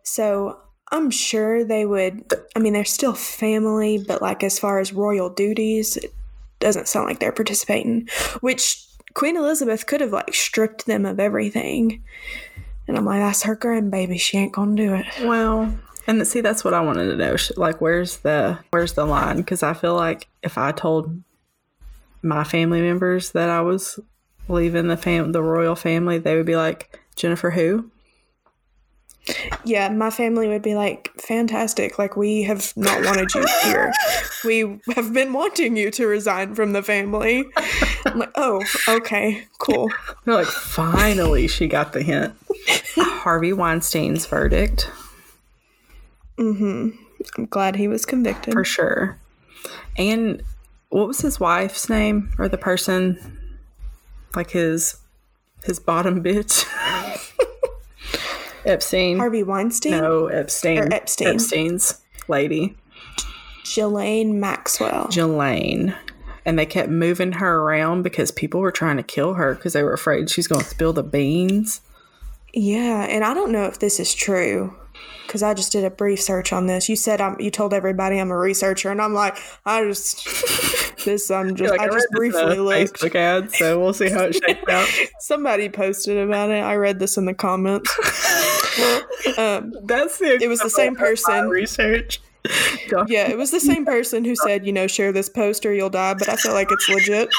[0.03, 0.59] So
[0.91, 2.25] I'm sure they would.
[2.57, 6.13] I mean, they're still family, but like as far as royal duties, it
[6.59, 8.09] doesn't sound like they're participating.
[8.41, 12.03] Which Queen Elizabeth could have like stripped them of everything.
[12.87, 14.19] And I'm like, that's her grandbaby.
[14.19, 15.05] She ain't gonna do it.
[15.23, 15.73] Well,
[16.07, 17.35] and see, that's what I wanted to know.
[17.57, 19.37] Like, where's the where's the line?
[19.37, 21.23] Because I feel like if I told
[22.21, 23.99] my family members that I was
[24.47, 27.89] leaving the fam the royal family, they would be like, Jennifer, who?
[29.63, 31.97] Yeah, my family would be like, fantastic.
[31.97, 33.91] Like, we have not wanted you here.
[34.43, 37.45] We have been wanting you to resign from the family.
[38.05, 39.89] I'm like, oh, okay, cool.
[40.23, 42.35] They're like, finally, she got the hint.
[42.97, 44.89] Harvey Weinstein's verdict
[46.37, 46.89] Mm hmm.
[47.37, 48.53] I'm glad he was convicted.
[48.53, 49.17] for sure.
[49.97, 50.43] And
[50.89, 53.39] what was his wife's name or the person
[54.35, 54.97] like his
[55.63, 56.65] his bottom bitch?
[58.65, 59.17] Epstein.
[59.17, 59.91] Harvey Weinstein?
[59.91, 60.79] No, Epstein.
[60.79, 61.35] Or Epstein.
[61.35, 62.75] Epstein's lady,
[63.63, 65.07] Ghislaine Maxwell.
[65.09, 65.95] Jelaine.
[66.45, 69.81] And they kept moving her around because people were trying to kill her because they
[69.83, 71.81] were afraid she's going to spill the beans.
[72.53, 74.75] yeah, and I don't know if this is true
[75.25, 76.87] because I just did a brief search on this.
[76.89, 77.39] You said I'm.
[77.39, 80.25] You told everybody I'm a researcher, and I'm like, I just
[81.05, 81.29] this.
[81.31, 81.71] I'm just.
[81.71, 82.99] Like, I read just a briefly looked.
[83.01, 84.87] Facebook ad, so we'll see how it shakes out.
[85.19, 86.61] Somebody posted about it.
[86.61, 87.89] I read this in the comments.
[89.37, 91.49] um, That's the It was the same equivalent of my person.
[91.49, 92.19] research.
[93.07, 95.89] Yeah, it was the same person who said, you know, share this post or you'll
[95.89, 96.13] die.
[96.13, 97.29] But I feel like it's legit.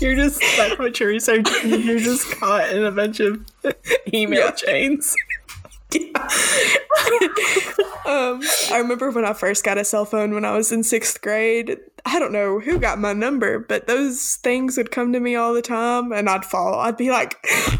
[0.00, 1.82] You're just that's what you're researching.
[1.82, 3.44] You're just caught in a bunch of
[4.12, 5.14] email chains.
[8.06, 11.22] Um, I remember when I first got a cell phone when I was in sixth
[11.22, 11.78] grade.
[12.04, 15.54] I don't know who got my number, but those things would come to me all
[15.54, 16.74] the time, and I'd fall.
[16.80, 17.34] I'd be like,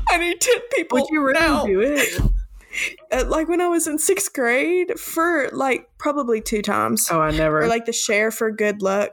[0.09, 2.21] "I need ten people Would you really now." do it?
[3.13, 7.31] Uh, like when I was in sixth grade, for like probably two times, Oh, I
[7.31, 7.63] never.
[7.63, 9.13] or like the share for good luck.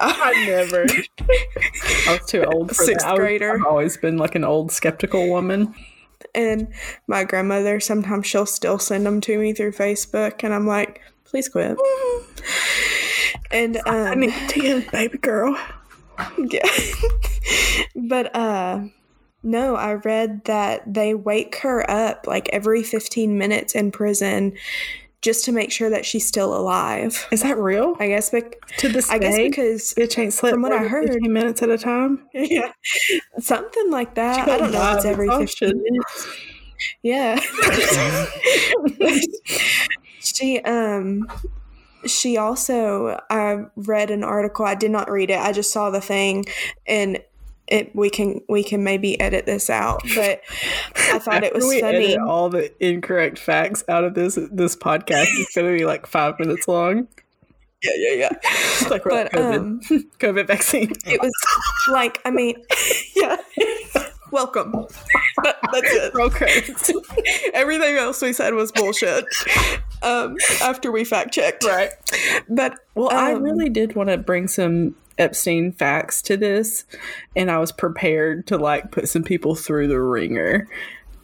[0.00, 0.84] I never.
[2.08, 3.14] I was too old for Sixth that.
[3.14, 3.54] I grader.
[3.54, 5.74] I've always been like an old skeptical woman.
[6.34, 6.72] And
[7.06, 11.48] my grandmother sometimes she'll still send them to me through Facebook, and I'm like, "Please
[11.48, 11.76] quit."
[13.50, 15.56] And um, I need ten, baby girl.
[16.38, 16.68] Yeah.
[17.96, 18.84] but uh
[19.44, 24.54] no, I read that they wake her up like every 15 minutes in prison
[25.24, 27.26] just to make sure that she's still alive.
[27.32, 27.96] Is that real?
[27.98, 31.08] I guess bec- to this I guess because bitch ain't slept from what I heard-
[31.08, 32.28] 15 minutes at a time.
[32.34, 32.72] yeah,
[33.38, 34.46] something like that.
[34.46, 36.36] I don't know if it's every 15 minutes.
[37.02, 37.40] Yeah.
[40.20, 41.26] she um
[42.06, 44.66] she also I read an article.
[44.66, 45.38] I did not read it.
[45.38, 46.44] I just saw the thing
[46.86, 47.18] and
[47.68, 50.40] it we can we can maybe edit this out, but
[51.12, 52.14] I thought it was we funny.
[52.14, 55.26] edit all the incorrect facts out of this this podcast.
[55.38, 57.08] It's going to be like five minutes long.
[57.82, 58.28] Yeah, yeah, yeah.
[58.42, 59.80] It's like But COVID, um
[60.18, 60.92] COVID vaccine.
[61.06, 61.32] it was
[61.90, 62.56] like I mean,
[63.16, 63.36] yeah.
[64.30, 64.72] Welcome.
[65.44, 66.14] That- that's it.
[66.14, 66.90] Roll credits.
[67.52, 69.24] Everything else we said was bullshit.
[70.02, 71.90] Um, after we fact checked, right.
[72.48, 76.84] but Well, I Um, really did want to bring some Epstein facts to this,
[77.36, 80.68] and I was prepared to like put some people through the ringer.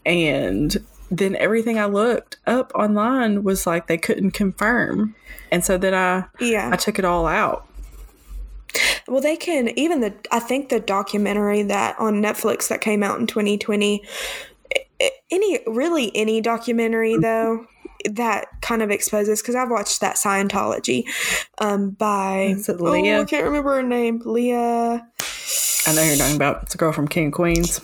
[0.06, 0.76] And
[1.10, 5.14] then everything I looked up online was like they couldn't confirm.
[5.50, 6.70] And so then I Yeah.
[6.72, 7.66] I took it all out.
[9.08, 13.18] Well, they can even the I think the documentary that on Netflix that came out
[13.18, 14.02] in 2020
[15.30, 17.66] any really any documentary though
[18.12, 21.04] that kind of exposes because I've watched that Scientology
[21.58, 23.20] um by oh Leah?
[23.20, 25.06] I can't remember her name Leah
[25.86, 26.64] I know you're talking about.
[26.64, 27.80] It's a girl from King of Queens.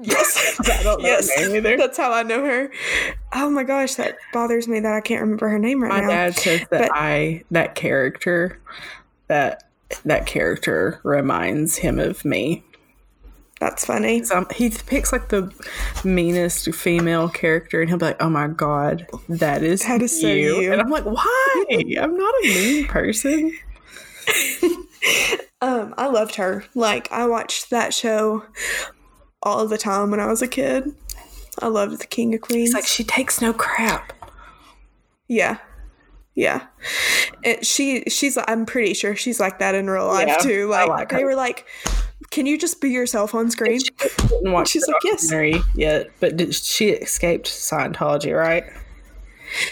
[0.00, 1.76] yes I don't know yes her name either.
[1.76, 2.70] that's how I know her
[3.34, 6.06] oh my gosh that bothers me that I can't remember her name right My now
[6.06, 8.58] My dad says that But- I that character
[9.28, 9.64] that
[10.04, 12.64] that character reminds him of me.
[13.62, 15.50] That's funny um, he picks like the
[16.04, 20.26] meanest female character, and he'll be like, "Oh my god, that is That is so
[20.28, 20.60] you.
[20.60, 20.72] you.
[20.72, 21.64] And I'm like, "Why?
[22.00, 23.56] I'm not a mean person."
[25.60, 26.64] Um, I loved her.
[26.74, 28.44] Like I watched that show
[29.44, 30.92] all the time when I was a kid.
[31.60, 32.70] I loved the King of Queens.
[32.70, 34.12] It's like she takes no crap.
[35.28, 35.58] yeah,
[36.34, 36.66] yeah.
[37.44, 38.36] It, she she's.
[38.48, 40.72] I'm pretty sure she's like that in real life Yeah, too.
[40.74, 41.26] I Like, like they her.
[41.26, 41.64] were like,
[42.32, 43.78] "Can you just be yourself on screen?"
[44.28, 45.30] Didn't watch She's like, "Yes."
[45.76, 48.64] yet, but did, she escaped Scientology, right?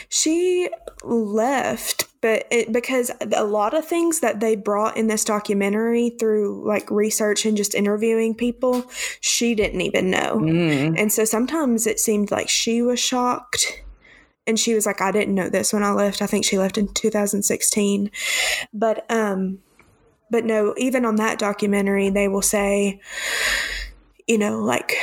[0.09, 0.69] She
[1.03, 6.67] left, but it, because a lot of things that they brought in this documentary through
[6.67, 8.85] like research and just interviewing people,
[9.21, 10.39] she didn't even know.
[10.39, 11.01] Mm.
[11.01, 13.83] And so sometimes it seemed like she was shocked.
[14.47, 16.23] And she was like, I didn't know this when I left.
[16.23, 18.11] I think she left in 2016.
[18.73, 19.61] But um
[20.31, 23.01] but no, even on that documentary they will say,
[24.27, 24.97] you know, like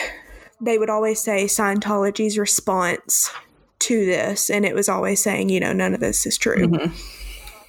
[0.62, 3.32] they would always say Scientology's response
[3.80, 6.68] to this and it was always saying, you know, none of this is true.
[6.68, 6.92] Mhm.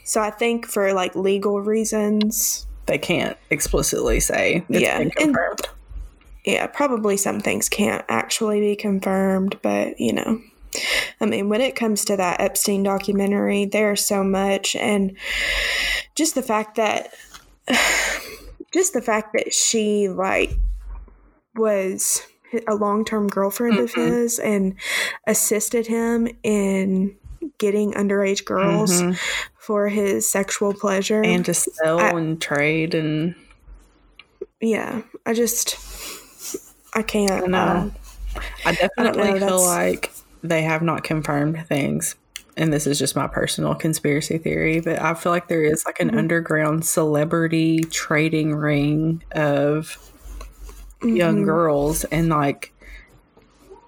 [0.04, 5.36] So I think for like legal reasons, They can't explicitly say it's Yeah, been and-
[6.46, 10.40] yeah, probably some things can't actually be confirmed, but you know,
[11.20, 15.14] I mean, when it comes to that Epstein documentary, there's so much, and
[16.14, 17.12] just the fact that,
[18.72, 20.50] just the fact that she like
[21.54, 22.22] was
[22.66, 24.06] a long term girlfriend of Mhm.
[24.06, 24.74] his and
[25.26, 27.16] assisted him in
[27.58, 29.18] getting underage girls Mhm.
[29.58, 31.22] for his sexual pleasure.
[31.22, 33.34] and to sell I- and trade and
[34.60, 35.76] yeah, I just,
[36.94, 37.30] I can't.
[37.44, 37.58] I know.
[37.58, 37.94] um,
[38.64, 40.10] I definitely know, feel like
[40.42, 42.16] they have not confirmed things.
[42.58, 46.00] And this is just my personal conspiracy theory, but I feel like there is like
[46.00, 46.18] an Mhm.
[46.18, 49.96] underground celebrity trading ring of
[51.02, 51.44] young mhm.
[51.44, 52.04] girls.
[52.04, 52.72] And like,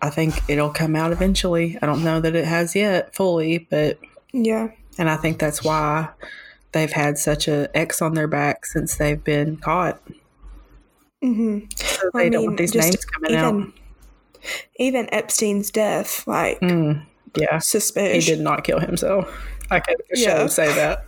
[0.00, 1.76] I think it'll come out eventually.
[1.82, 3.98] I don't know that it has yet fully, but,
[4.32, 4.68] Yeah.
[4.98, 6.08] and I think that's why
[6.72, 10.00] they've had such a X on their back since they've been caught.
[11.22, 13.52] hmm So they I don't want these names coming out.
[13.54, 13.72] even
[14.76, 17.04] even Epstein's death, like Mm,
[17.36, 17.60] yeah.
[17.60, 19.28] He did not kill himself.
[19.70, 20.38] I can for Yeah.
[20.40, 21.04] sure say that.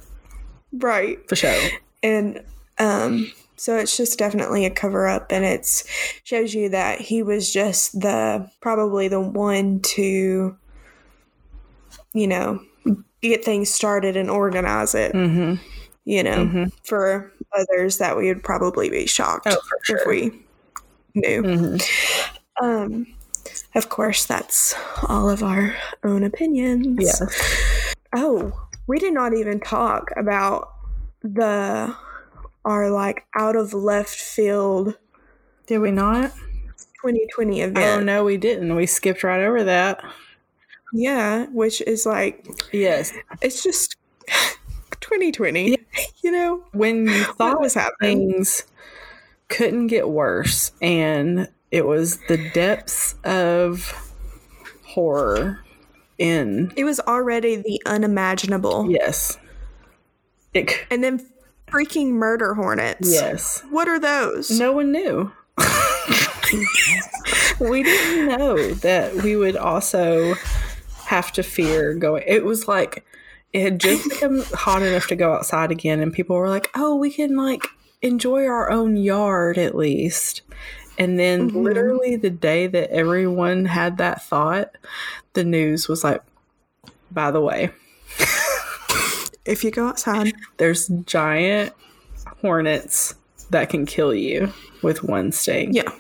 [0.73, 1.19] right?
[1.29, 1.61] For sure.
[2.03, 2.43] And
[2.79, 5.85] um, so it's just definitely a cover up, and it's
[6.25, 10.57] shows you that he was just the probably the one to,
[12.15, 12.61] you know,
[13.21, 15.13] get things started and organize it.
[15.13, 15.63] Mm-hmm.
[16.05, 16.73] You know, Mhm.
[16.85, 19.57] for others that we would probably be shocked Oh,
[19.87, 20.43] for if we
[21.15, 21.43] knew.
[21.43, 22.65] Mm-hmm.
[22.65, 23.07] Um,
[23.75, 24.75] of course, that's
[25.09, 26.99] all of our own opinions.
[27.01, 27.95] Yes.
[28.15, 28.53] Oh,
[28.87, 30.71] we did not even talk about
[31.23, 31.95] the
[32.65, 34.97] our like out of left field
[35.67, 36.33] Did we not?
[37.03, 37.79] 2020 event.
[37.79, 38.75] Oh no, we didn't.
[38.77, 40.05] We skipped right over that.
[40.93, 43.13] Yeah, which is like Yes.
[43.41, 43.97] it's just
[45.01, 45.79] 2020.
[46.23, 48.33] You know When you what thought was happening?
[48.33, 48.65] things
[49.49, 53.93] couldn't get worse and it was the depths of
[54.85, 55.59] horror
[56.19, 59.39] in It was already the unimaginable, yes.
[60.55, 61.27] It c- and then
[61.67, 63.11] freaking murder hornets.
[63.13, 63.63] yes.
[63.71, 64.51] What are those?
[64.51, 65.33] No one knew.
[67.61, 70.35] we didn't know that we would also
[71.07, 72.23] have to fear going.
[72.27, 73.05] It was like
[73.53, 76.97] it had just become hot enough to go outside again, and people were like, "Oh,
[76.97, 77.67] we can like
[78.03, 80.43] enjoy our own yard at least."
[80.99, 81.63] And then, Mhm.
[81.65, 84.77] literally, the day that everyone had that thought,
[85.33, 86.23] the news was like,
[87.11, 87.71] "By the way,
[89.45, 91.73] If you go outside, there's giant
[92.43, 93.15] hornets
[93.51, 95.91] that can kill you with one sting." yeah,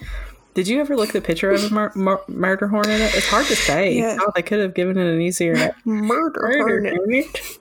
[0.55, 3.01] Did you ever look at the picture of a mur- mur- murder hornet?
[3.14, 3.95] It's hard to say.
[3.95, 4.18] Yeah.
[4.20, 5.70] Oh, they could have given it an easier name.
[5.86, 6.95] murder, Murder hornet.
[6.97, 7.59] hornet.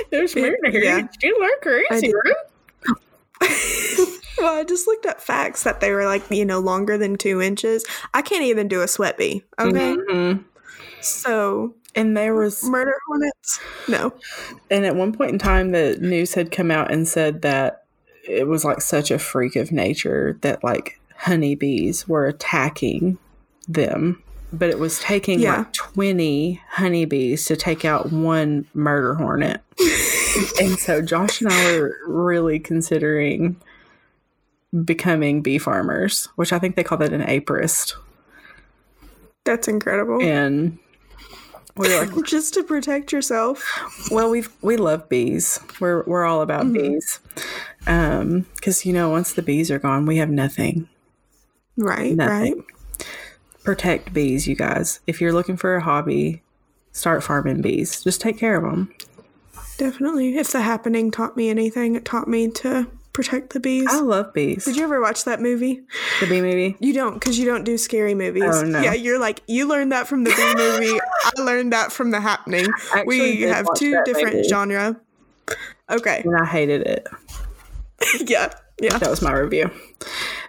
[0.10, 0.92] There's murder Yeah.
[0.92, 1.16] hornets.
[1.22, 2.36] You are crazy, did.
[4.40, 7.40] Well, I just looked up facts that they were like, you know, longer than two
[7.40, 7.84] inches.
[8.14, 9.44] I can't even do a sweat bee.
[9.58, 9.96] Okay.
[10.10, 10.44] Mhm.
[11.02, 13.60] So, And there was, murder hornets?
[13.88, 14.12] No.
[14.70, 17.84] and at one point in time, the news had come out and said that
[18.24, 23.18] it was like such a freak of nature that like honeybees were attacking
[23.68, 24.22] them.
[24.52, 25.58] But it was taking Yeah.
[25.58, 29.60] like 20 honeybees to take out one murder hornet.
[30.60, 33.56] and so Josh and I were really considering
[34.84, 37.94] becoming bee farmers, which I think they call that an apiarist.
[39.44, 40.22] That's incredible.
[40.22, 40.78] And
[41.76, 43.64] we were like, Just to protect yourself.
[44.10, 45.58] well, we we love bees.
[45.80, 47.20] We're we're all about bees.
[47.86, 50.88] Um, because you know, once the bees are gone, we have nothing.
[51.76, 52.56] Right, Nothing.
[52.58, 52.64] right.
[53.64, 55.00] Protect bees, you guys.
[55.06, 56.42] If you're looking for a hobby,
[56.92, 58.02] start farming bees.
[58.02, 58.92] Just take care of them.
[59.78, 60.36] Definitely.
[60.36, 63.88] If the happening taught me anything, it taught me to protect the bees.
[63.88, 64.64] I love bees.
[64.64, 65.82] Did you ever watch that movie?
[66.20, 66.76] the bee movie?
[66.80, 68.44] You don't, because you don't do scary movies.
[68.46, 68.80] Oh, no.
[68.80, 71.00] Yeah, you're like, you learned that from the bee movie.
[71.24, 72.66] I learned that from the happening.
[73.06, 74.48] We have two different movie.
[74.48, 75.00] genre.
[75.90, 76.22] Okay.
[76.24, 77.08] And I hated it.
[78.28, 78.52] yeah.
[78.80, 78.96] Yeah.
[78.96, 79.70] That was my review.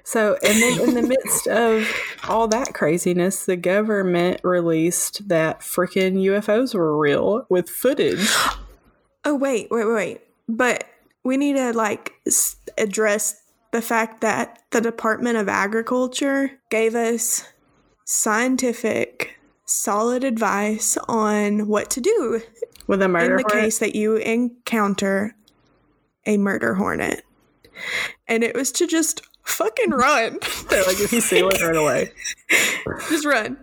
[0.04, 1.88] So, and then in the midst of
[2.28, 8.30] all that craziness, the government released that freaking UFOs were real with footage.
[9.26, 10.22] Oh, wait, wait, wait, wait.
[10.48, 10.86] But
[11.24, 12.14] we need to like
[12.78, 13.42] address
[13.72, 17.48] the fact that the Department of Agriculture gave us
[18.06, 22.42] scientific, solid advice on what to do
[22.88, 23.64] With a murder in the hornet.
[23.66, 25.36] case that you encounter
[26.26, 27.24] a murder hornet.
[28.28, 30.40] And it was to just fucking run.
[30.70, 32.12] They're like, if you see one, run away.
[33.10, 33.58] just run.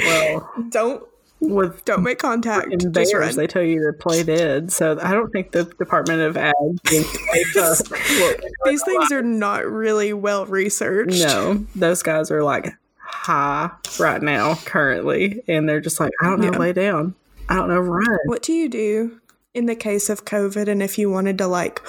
[0.00, 1.04] Well, Don't
[1.40, 2.68] with don't make contact.
[2.92, 4.72] bears, they tell you to play dead.
[4.72, 6.54] So I don't think the Department of Ag
[6.90, 11.22] is safe to look These things are not really well researched.
[11.22, 16.40] No, those guys are like high right now, currently, and they're just like, I don't
[16.40, 16.58] know, Yeah.
[16.58, 17.14] lay down.
[17.48, 18.18] I don't know, run.
[18.26, 19.20] What do you do
[19.54, 21.80] in the case of COVID and if you wanted to like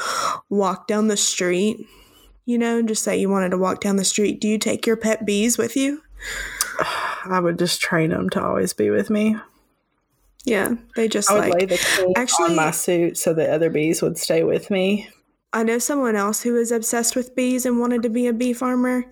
[0.50, 1.86] walk down the street,
[2.45, 4.95] you know, just say you wanted to walk down the street, do you take your
[4.95, 6.02] pet bees with you?
[7.26, 9.36] I would just train them to always be with me.
[10.45, 13.51] Yeah, they just I would like lay the cane actually- on my suit so the
[13.51, 15.09] other bees would stay with me.
[15.51, 18.53] I know someone else who was obsessed with bees and wanted to be a bee
[18.53, 19.05] farmer.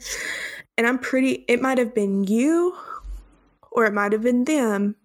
[0.77, 2.75] And I'm pretty, it might have been you
[3.71, 4.95] or it might have been them,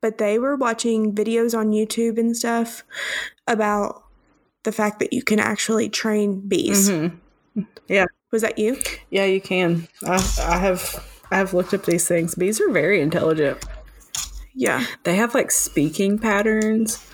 [0.00, 2.84] but they were watching videos on YouTube and stuff
[3.48, 4.04] about
[4.62, 6.88] the fact that you can actually train bees.
[6.90, 7.16] Mhm.
[7.88, 8.78] Yeah, Was that you?
[9.10, 9.88] yeah, you can.
[10.04, 11.04] I, I have.
[11.30, 12.34] I have looked up these things.
[12.34, 13.64] Bees are very intelligent.
[14.54, 14.84] Yeah.
[15.04, 17.04] They have like speaking patterns.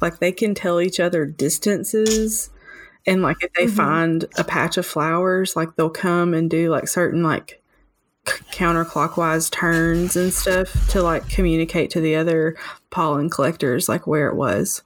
[0.00, 2.50] Like they can tell each other distances.
[3.06, 6.88] And like if they find a patch of flowers, like they'll come and do like
[6.88, 7.62] certain like
[8.26, 12.56] counterclockwise turns and stuff to like communicate to the other
[12.90, 14.82] pollen collectors like where it was.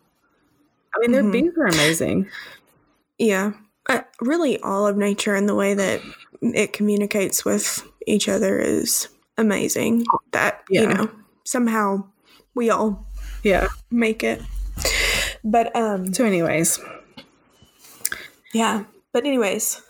[0.94, 2.28] I mean, their bees are amazing.
[3.18, 3.52] Yeah.
[3.88, 6.00] Uh, really, all of nature and the way that
[6.42, 10.04] it communicates with each other is amazing.
[10.32, 11.10] That, you know,
[11.44, 12.04] somehow
[12.54, 13.06] we all
[13.42, 13.68] Yeah.
[13.90, 14.40] make it.
[15.44, 16.78] But, um, So, anyways,
[18.52, 18.84] yeah.
[19.12, 19.82] But, anyways,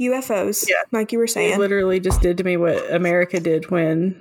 [0.00, 0.82] UFOs, Yeah.
[0.92, 1.58] like you were it saying.
[1.58, 4.20] literally just did to me what America did when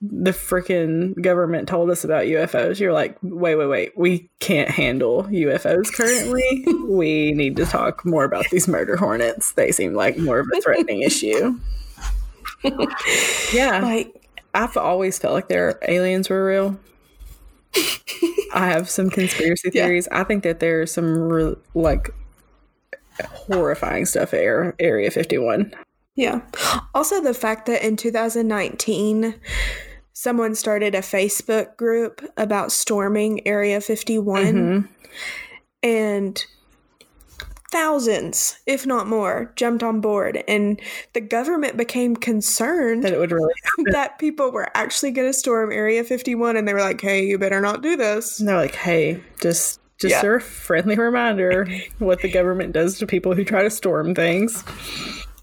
[0.00, 2.80] the freaking government told us about UFOs.
[2.80, 3.92] You're like, wait, wait, wait.
[3.96, 6.64] We can't handle UFOs currently.
[6.88, 9.52] we need to talk more about these murder hornets.
[9.52, 11.56] They seem like more of a threatening issue.
[13.52, 13.80] Yeah.
[13.82, 16.78] Like, I've always felt like their aliens were real.
[18.54, 19.86] I have some conspiracy Yeah.
[19.86, 20.08] theories.
[20.12, 22.10] I think that there's some re- like
[23.24, 25.72] horrifying stuff at Area, Area 51.
[26.16, 26.40] yeah.
[26.94, 29.34] Also, the fact that in 2019,
[30.12, 34.44] someone started a Facebook group about storming Area 51.
[34.54, 34.88] Mhm.
[35.82, 36.46] and
[37.72, 40.44] thousands, if not more, jumped on board.
[40.46, 40.80] And
[41.14, 43.54] the government became concerned That it would really
[43.90, 46.56] that people were actually going to storm Area 51.
[46.56, 48.38] And they were like, hey, you better not do this.
[48.38, 50.34] And they're like, hey, just just Yeah.
[50.36, 51.66] a friendly reminder
[51.98, 54.62] what the government does to people who try to storm things.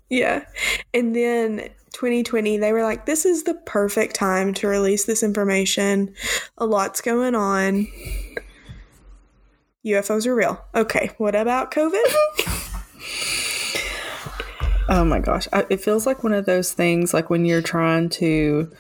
[0.10, 0.46] Yeah.
[0.94, 6.14] And then 2020, they were like, this is the perfect time to release this information.
[6.58, 7.88] A lot's going on.
[9.86, 10.64] UFOs are real.
[10.76, 12.56] Okay, what about COVID?
[14.92, 15.48] Oh my gosh.
[15.54, 18.72] I, it feels like one of those things like when you're trying to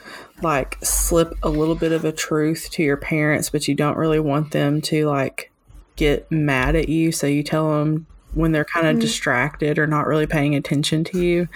[0.41, 4.19] like slip a little bit of a truth to your parents, but you don't really
[4.19, 5.51] want them to like
[5.95, 7.11] get mad at you.
[7.11, 9.01] So you tell them when they're kind of mm-hmm.
[9.01, 11.47] distracted or not really paying attention to you,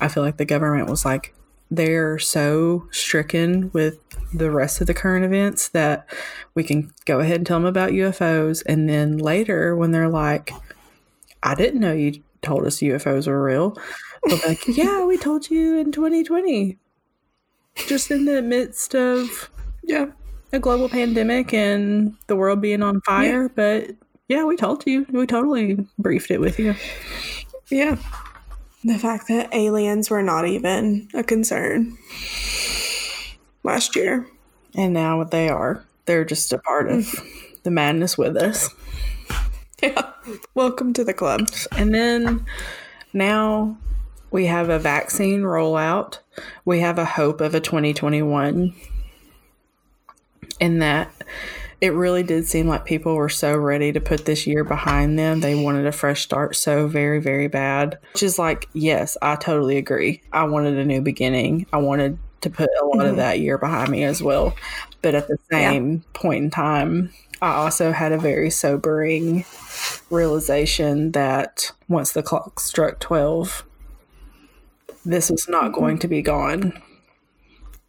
[0.00, 1.32] I feel like the government was like,
[1.70, 3.98] they're so stricken with
[4.32, 6.06] the rest of the current events that
[6.54, 8.62] we can go ahead and tell them about UFOs.
[8.66, 10.52] And then later, when they're like,
[11.42, 13.76] I didn't know you told us UFOs were real,
[14.24, 16.76] be like, yeah, we told you in 2020,
[17.86, 19.50] just in the midst of
[19.82, 20.06] Yeah.
[20.52, 23.48] a global pandemic and the world being on fire.
[23.48, 23.90] But
[24.28, 25.06] yeah, we told you.
[25.10, 26.74] We totally briefed it with you.
[27.70, 27.96] Yeah.
[28.82, 31.98] The fact that aliens were not even a concern
[33.62, 34.26] last year.
[34.74, 35.84] And now what they are.
[36.06, 37.62] They're just a part of mm.
[37.62, 38.70] the madness with us.
[39.82, 40.12] Yeah.
[40.54, 41.48] Welcome to the club.
[41.76, 42.44] And then
[43.12, 43.78] now
[44.30, 46.18] we have a vaccine rollout.
[46.64, 48.74] We have a hope of a 2021.
[50.60, 51.10] And that
[51.80, 55.40] it really did seem like people were so ready to put this year behind them.
[55.40, 57.98] They wanted a fresh start so very, very bad.
[58.12, 60.20] Which is like, yes, I totally agree.
[60.32, 61.66] I wanted a new beginning.
[61.72, 63.16] I wanted to put a lot of mm-hmm.
[63.16, 64.54] that year behind me as well.
[65.00, 69.46] But at the same point in time, I also had a very sobering
[70.10, 73.64] realization that once the clock struck 12,
[75.06, 75.80] this was not mm-hmm.
[75.80, 76.82] going to be gone.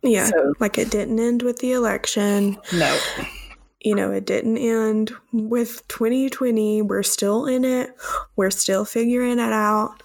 [0.01, 0.27] Yeah.
[0.27, 2.57] So- like it didn't end with the election.
[2.71, 2.97] No.
[3.83, 6.83] You know, it didn't end with 2020.
[6.83, 7.95] We're still in it.
[8.35, 10.03] We're still figuring it out.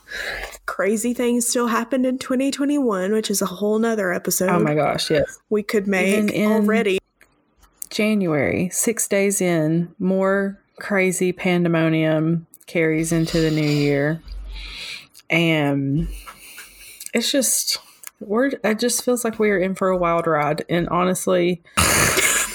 [0.65, 5.11] Crazy things still happened in 2021, which is a whole nother episode Oh my gosh,
[5.11, 5.39] yes.
[5.51, 6.99] we could make already.
[7.91, 14.23] January, six days in, more crazy pandemonium carries into the new year.
[15.29, 16.09] And
[17.13, 17.79] it's just,
[18.21, 20.65] we're, it just feels like we are in for a wild ride.
[20.69, 21.63] And honestly,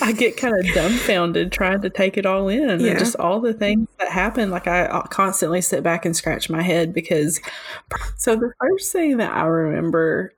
[0.01, 2.91] I get kind of dumbfounded trying to take it all in Yeah.
[2.91, 4.49] and just all the things that happen.
[4.49, 7.39] Like I constantly sit back and scratch my head because.
[8.17, 10.33] So the first thing that I remember,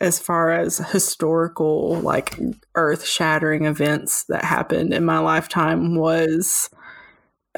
[0.00, 2.38] as far as historical, like
[2.74, 6.68] earth shattering events that happened in my lifetime, was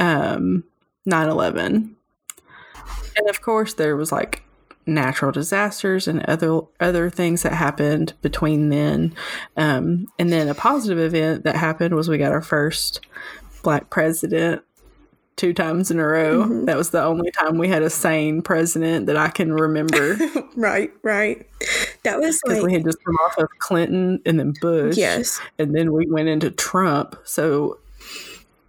[0.00, 0.62] um
[1.11, 1.66] 9-11
[3.16, 4.44] and of course there was like
[4.89, 9.14] natural disasters and other other things that happened between then
[9.57, 13.01] um, and then a positive event that happened was we got our first
[13.62, 14.62] black president
[15.36, 16.66] two times in a row Mhm.
[16.66, 20.16] that was the only time we had a sane president that i can remember
[20.57, 21.47] right, right.
[22.05, 25.39] That was because like, we had just come off of clinton and then bush yes.
[25.59, 27.16] and then we went into Trump.
[27.24, 27.78] So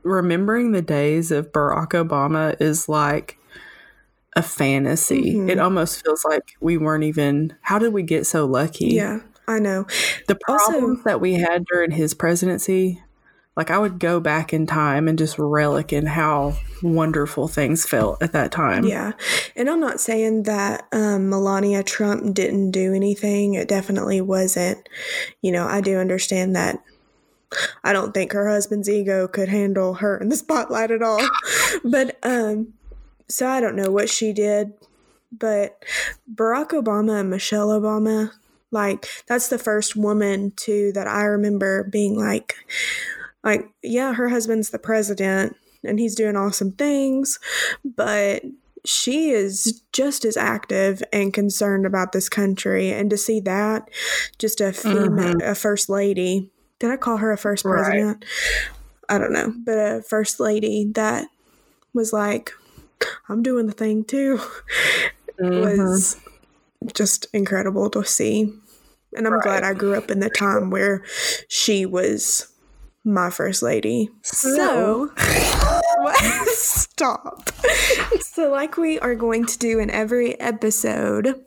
[0.03, 3.37] remembering the days of Barack Obama is like
[4.35, 5.35] a fantasy.
[5.35, 5.49] Mhm.
[5.49, 8.87] It almost feels like we weren't even how did we get so lucky?
[8.87, 9.85] Yeah, I know.
[10.27, 13.01] The Also- problems that we had during his presidency,
[13.57, 18.21] like I would go back in time and just relic in how wonderful things felt
[18.23, 18.85] at that time.
[18.85, 19.13] Yeah.
[19.55, 23.55] And I'm not saying that um, Melania Trump didn't do anything.
[23.55, 24.87] It definitely wasn't.
[25.41, 26.79] You know, I do understand that.
[27.83, 31.19] I don't think her husband's ego could handle her in the spotlight at all.
[31.83, 32.73] but, um,
[33.29, 34.73] so I don't know what she did.
[35.31, 35.83] But
[36.33, 38.31] Barack Obama and Michelle Obama,
[38.71, 42.55] like, that's the first woman, too, that I remember being like,
[43.43, 47.39] like, yeah, her husband's the president and he's doing awesome things,
[47.85, 48.43] but
[48.85, 52.91] she is just as active and concerned about this country.
[52.91, 53.89] And to see that,
[54.39, 55.41] just a female, mm-hmm.
[55.41, 56.49] a first lady,
[56.79, 57.83] did I call her a first Right.
[57.83, 58.25] president?
[59.07, 61.27] I don't know, but a first lady that
[61.93, 62.51] was like,
[63.27, 64.39] I'm doing the thing too,
[65.39, 65.61] Mhm.
[65.61, 66.17] was
[66.93, 68.53] just incredible to see.
[69.15, 71.03] And I'm glad I grew up in the time where
[71.47, 72.47] she was
[73.03, 74.09] my first lady.
[74.23, 75.09] So,
[76.47, 77.49] stop.
[78.21, 81.43] So, like we are going to do in every episode,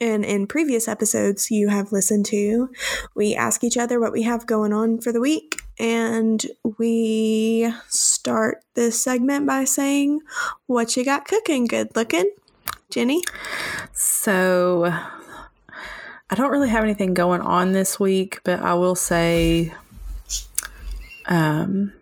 [0.00, 2.70] and in previous episodes you have listened to,
[3.14, 5.60] we ask each other what we have going on for the week.
[5.78, 6.44] And
[6.78, 10.20] we start this segment by saying,
[10.66, 11.66] What you got cooking?
[11.66, 12.30] Good looking?
[12.90, 13.22] Jenny?
[13.92, 19.72] So I don't really have anything going on this week, but I will say
[21.26, 21.92] um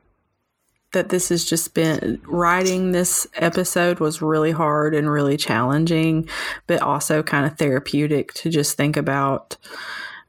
[0.93, 6.29] that this has just been writing this episode was really hard and really challenging,
[6.67, 9.57] but also kind of therapeutic to just think about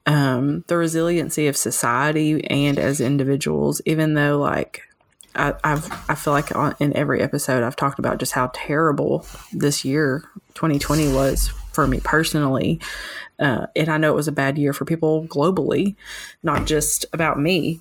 [0.05, 4.84] um, the resiliency of society and as individuals, even though like
[5.36, 9.26] I, I've I feel like on, in every episode I've talked about just how terrible
[9.53, 10.24] this year
[10.55, 12.80] 2020 was for me personally.
[13.39, 15.95] Uh, and I know it was a bad year for people globally,
[16.43, 17.80] not just about me.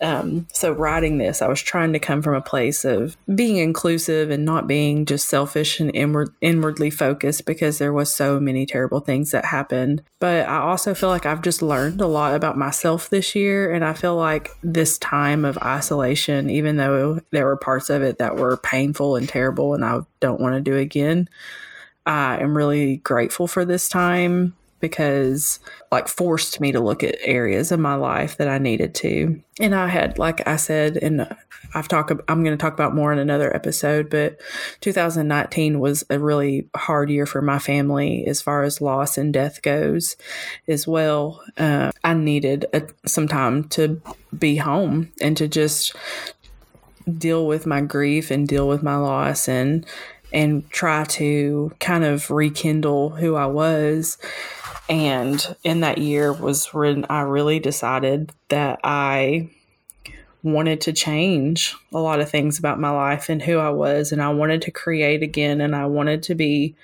[0.00, 4.30] Um, so, writing this, I was trying to come from a place of being inclusive
[4.30, 9.00] and not being just selfish and inward, inwardly focused because there was so many terrible
[9.00, 10.02] things that happened.
[10.20, 13.72] But I also feel like I've just learned a lot about myself this year.
[13.72, 18.18] And I feel like this time of isolation, even though there were parts of it
[18.18, 21.28] that were painful and terrible and I don't want to do again,
[22.06, 25.58] I am really grateful for this time because
[25.90, 29.40] like forced me to look at areas of my life that I needed to.
[29.60, 31.28] And I had like I said and
[31.74, 34.40] I've talked I'm going to talk about more in another episode, but
[34.80, 39.62] 2019 was a really hard year for my family as far as loss and death
[39.62, 40.16] goes
[40.66, 41.42] as well.
[41.56, 44.00] Uh, I needed a, some time to
[44.36, 45.94] be home and to just
[47.16, 49.86] deal with my grief and deal with my loss and
[50.32, 54.18] and try to kind of rekindle who I was
[54.88, 59.50] and in that year was when I really decided that I
[60.42, 64.12] wanted to change a lot of things about my life and who I was.
[64.12, 65.60] And I wanted to create again.
[65.60, 66.74] And I wanted to be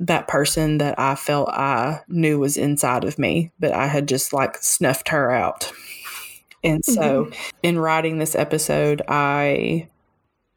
[0.00, 4.32] that person that I felt I knew was inside of me, but I had just
[4.32, 5.72] like snuffed her out.
[6.64, 7.50] And so mm-hmm.
[7.62, 9.88] in writing this episode, I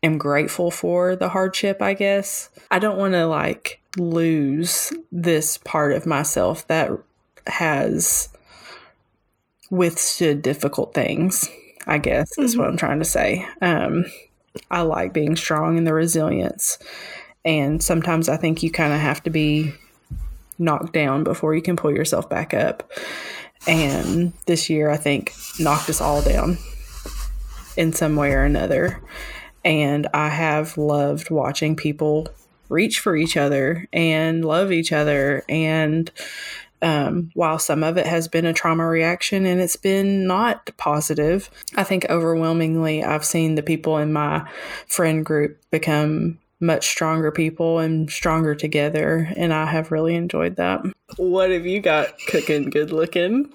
[0.05, 2.49] am grateful for the hardship, I guess.
[2.71, 6.91] I don't want to like lose this part of myself that
[7.47, 8.29] has
[9.69, 11.49] withstood difficult things,
[11.87, 12.43] I guess mm-hmm.
[12.43, 12.71] is what mm-hmm.
[12.71, 13.47] I'm trying to say.
[13.61, 14.05] Um,
[14.71, 16.77] I like being strong and the resilience.
[17.43, 19.73] And sometimes I think you kind of have to be
[20.57, 22.91] knocked down before you can pull yourself back up.
[23.67, 26.57] And this year, I think, knocked us all down
[27.77, 29.01] in some way or another.
[29.65, 32.29] And I have loved watching people
[32.69, 35.43] reach for each other and love each other.
[35.49, 36.09] And
[36.81, 41.49] um, while some of it has been a trauma reaction and it's been not positive,
[41.75, 44.47] I think overwhelmingly I've seen the people in my
[44.87, 49.31] friend group become much stronger people and stronger together.
[49.35, 50.81] And I have really enjoyed that.
[51.17, 53.51] What have you got cooking good looking?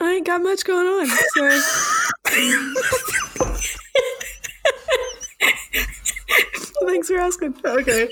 [0.00, 1.06] I ain't got much going on.
[1.34, 1.62] So.
[6.86, 7.56] Thanks for asking.
[7.64, 8.08] Okay.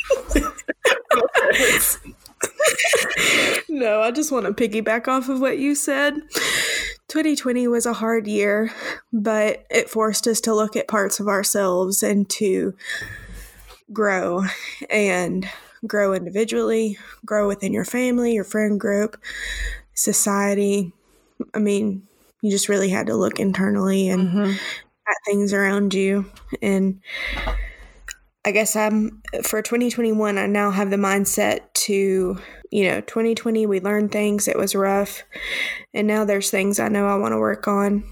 [3.68, 6.14] no, I just want to piggyback off of what you said.
[7.08, 8.72] 2020 was a hard year,
[9.12, 12.74] but it forced us to look at parts of ourselves and to
[13.92, 14.44] grow
[14.88, 15.48] and
[15.86, 19.20] grow individually, grow within your family, your friend group,
[19.94, 20.92] society.
[21.54, 22.06] I mean,
[22.40, 24.52] you just really had to look internally and mm-hmm.
[25.08, 26.30] At things around you.
[26.60, 27.00] And
[28.44, 32.38] I guess I'm for 2021, I now have the mindset to,
[32.70, 35.22] you know, 2020, we learned things, it was rough.
[35.94, 38.04] And now there's things I know I want to work on.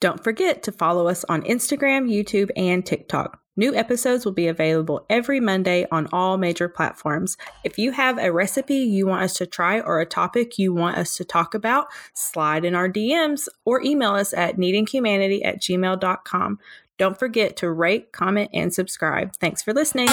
[0.00, 3.40] Don't forget to follow us on Instagram, YouTube, and TikTok.
[3.58, 7.36] New episodes will be available every Monday on all major platforms.
[7.64, 10.96] If you have a recipe you want us to try or a topic you want
[10.96, 16.60] us to talk about, slide in our DMs or email us at needinghumanity at gmail.com.
[16.98, 19.34] Don't forget to rate, comment, and subscribe.
[19.34, 20.06] Thanks for listening.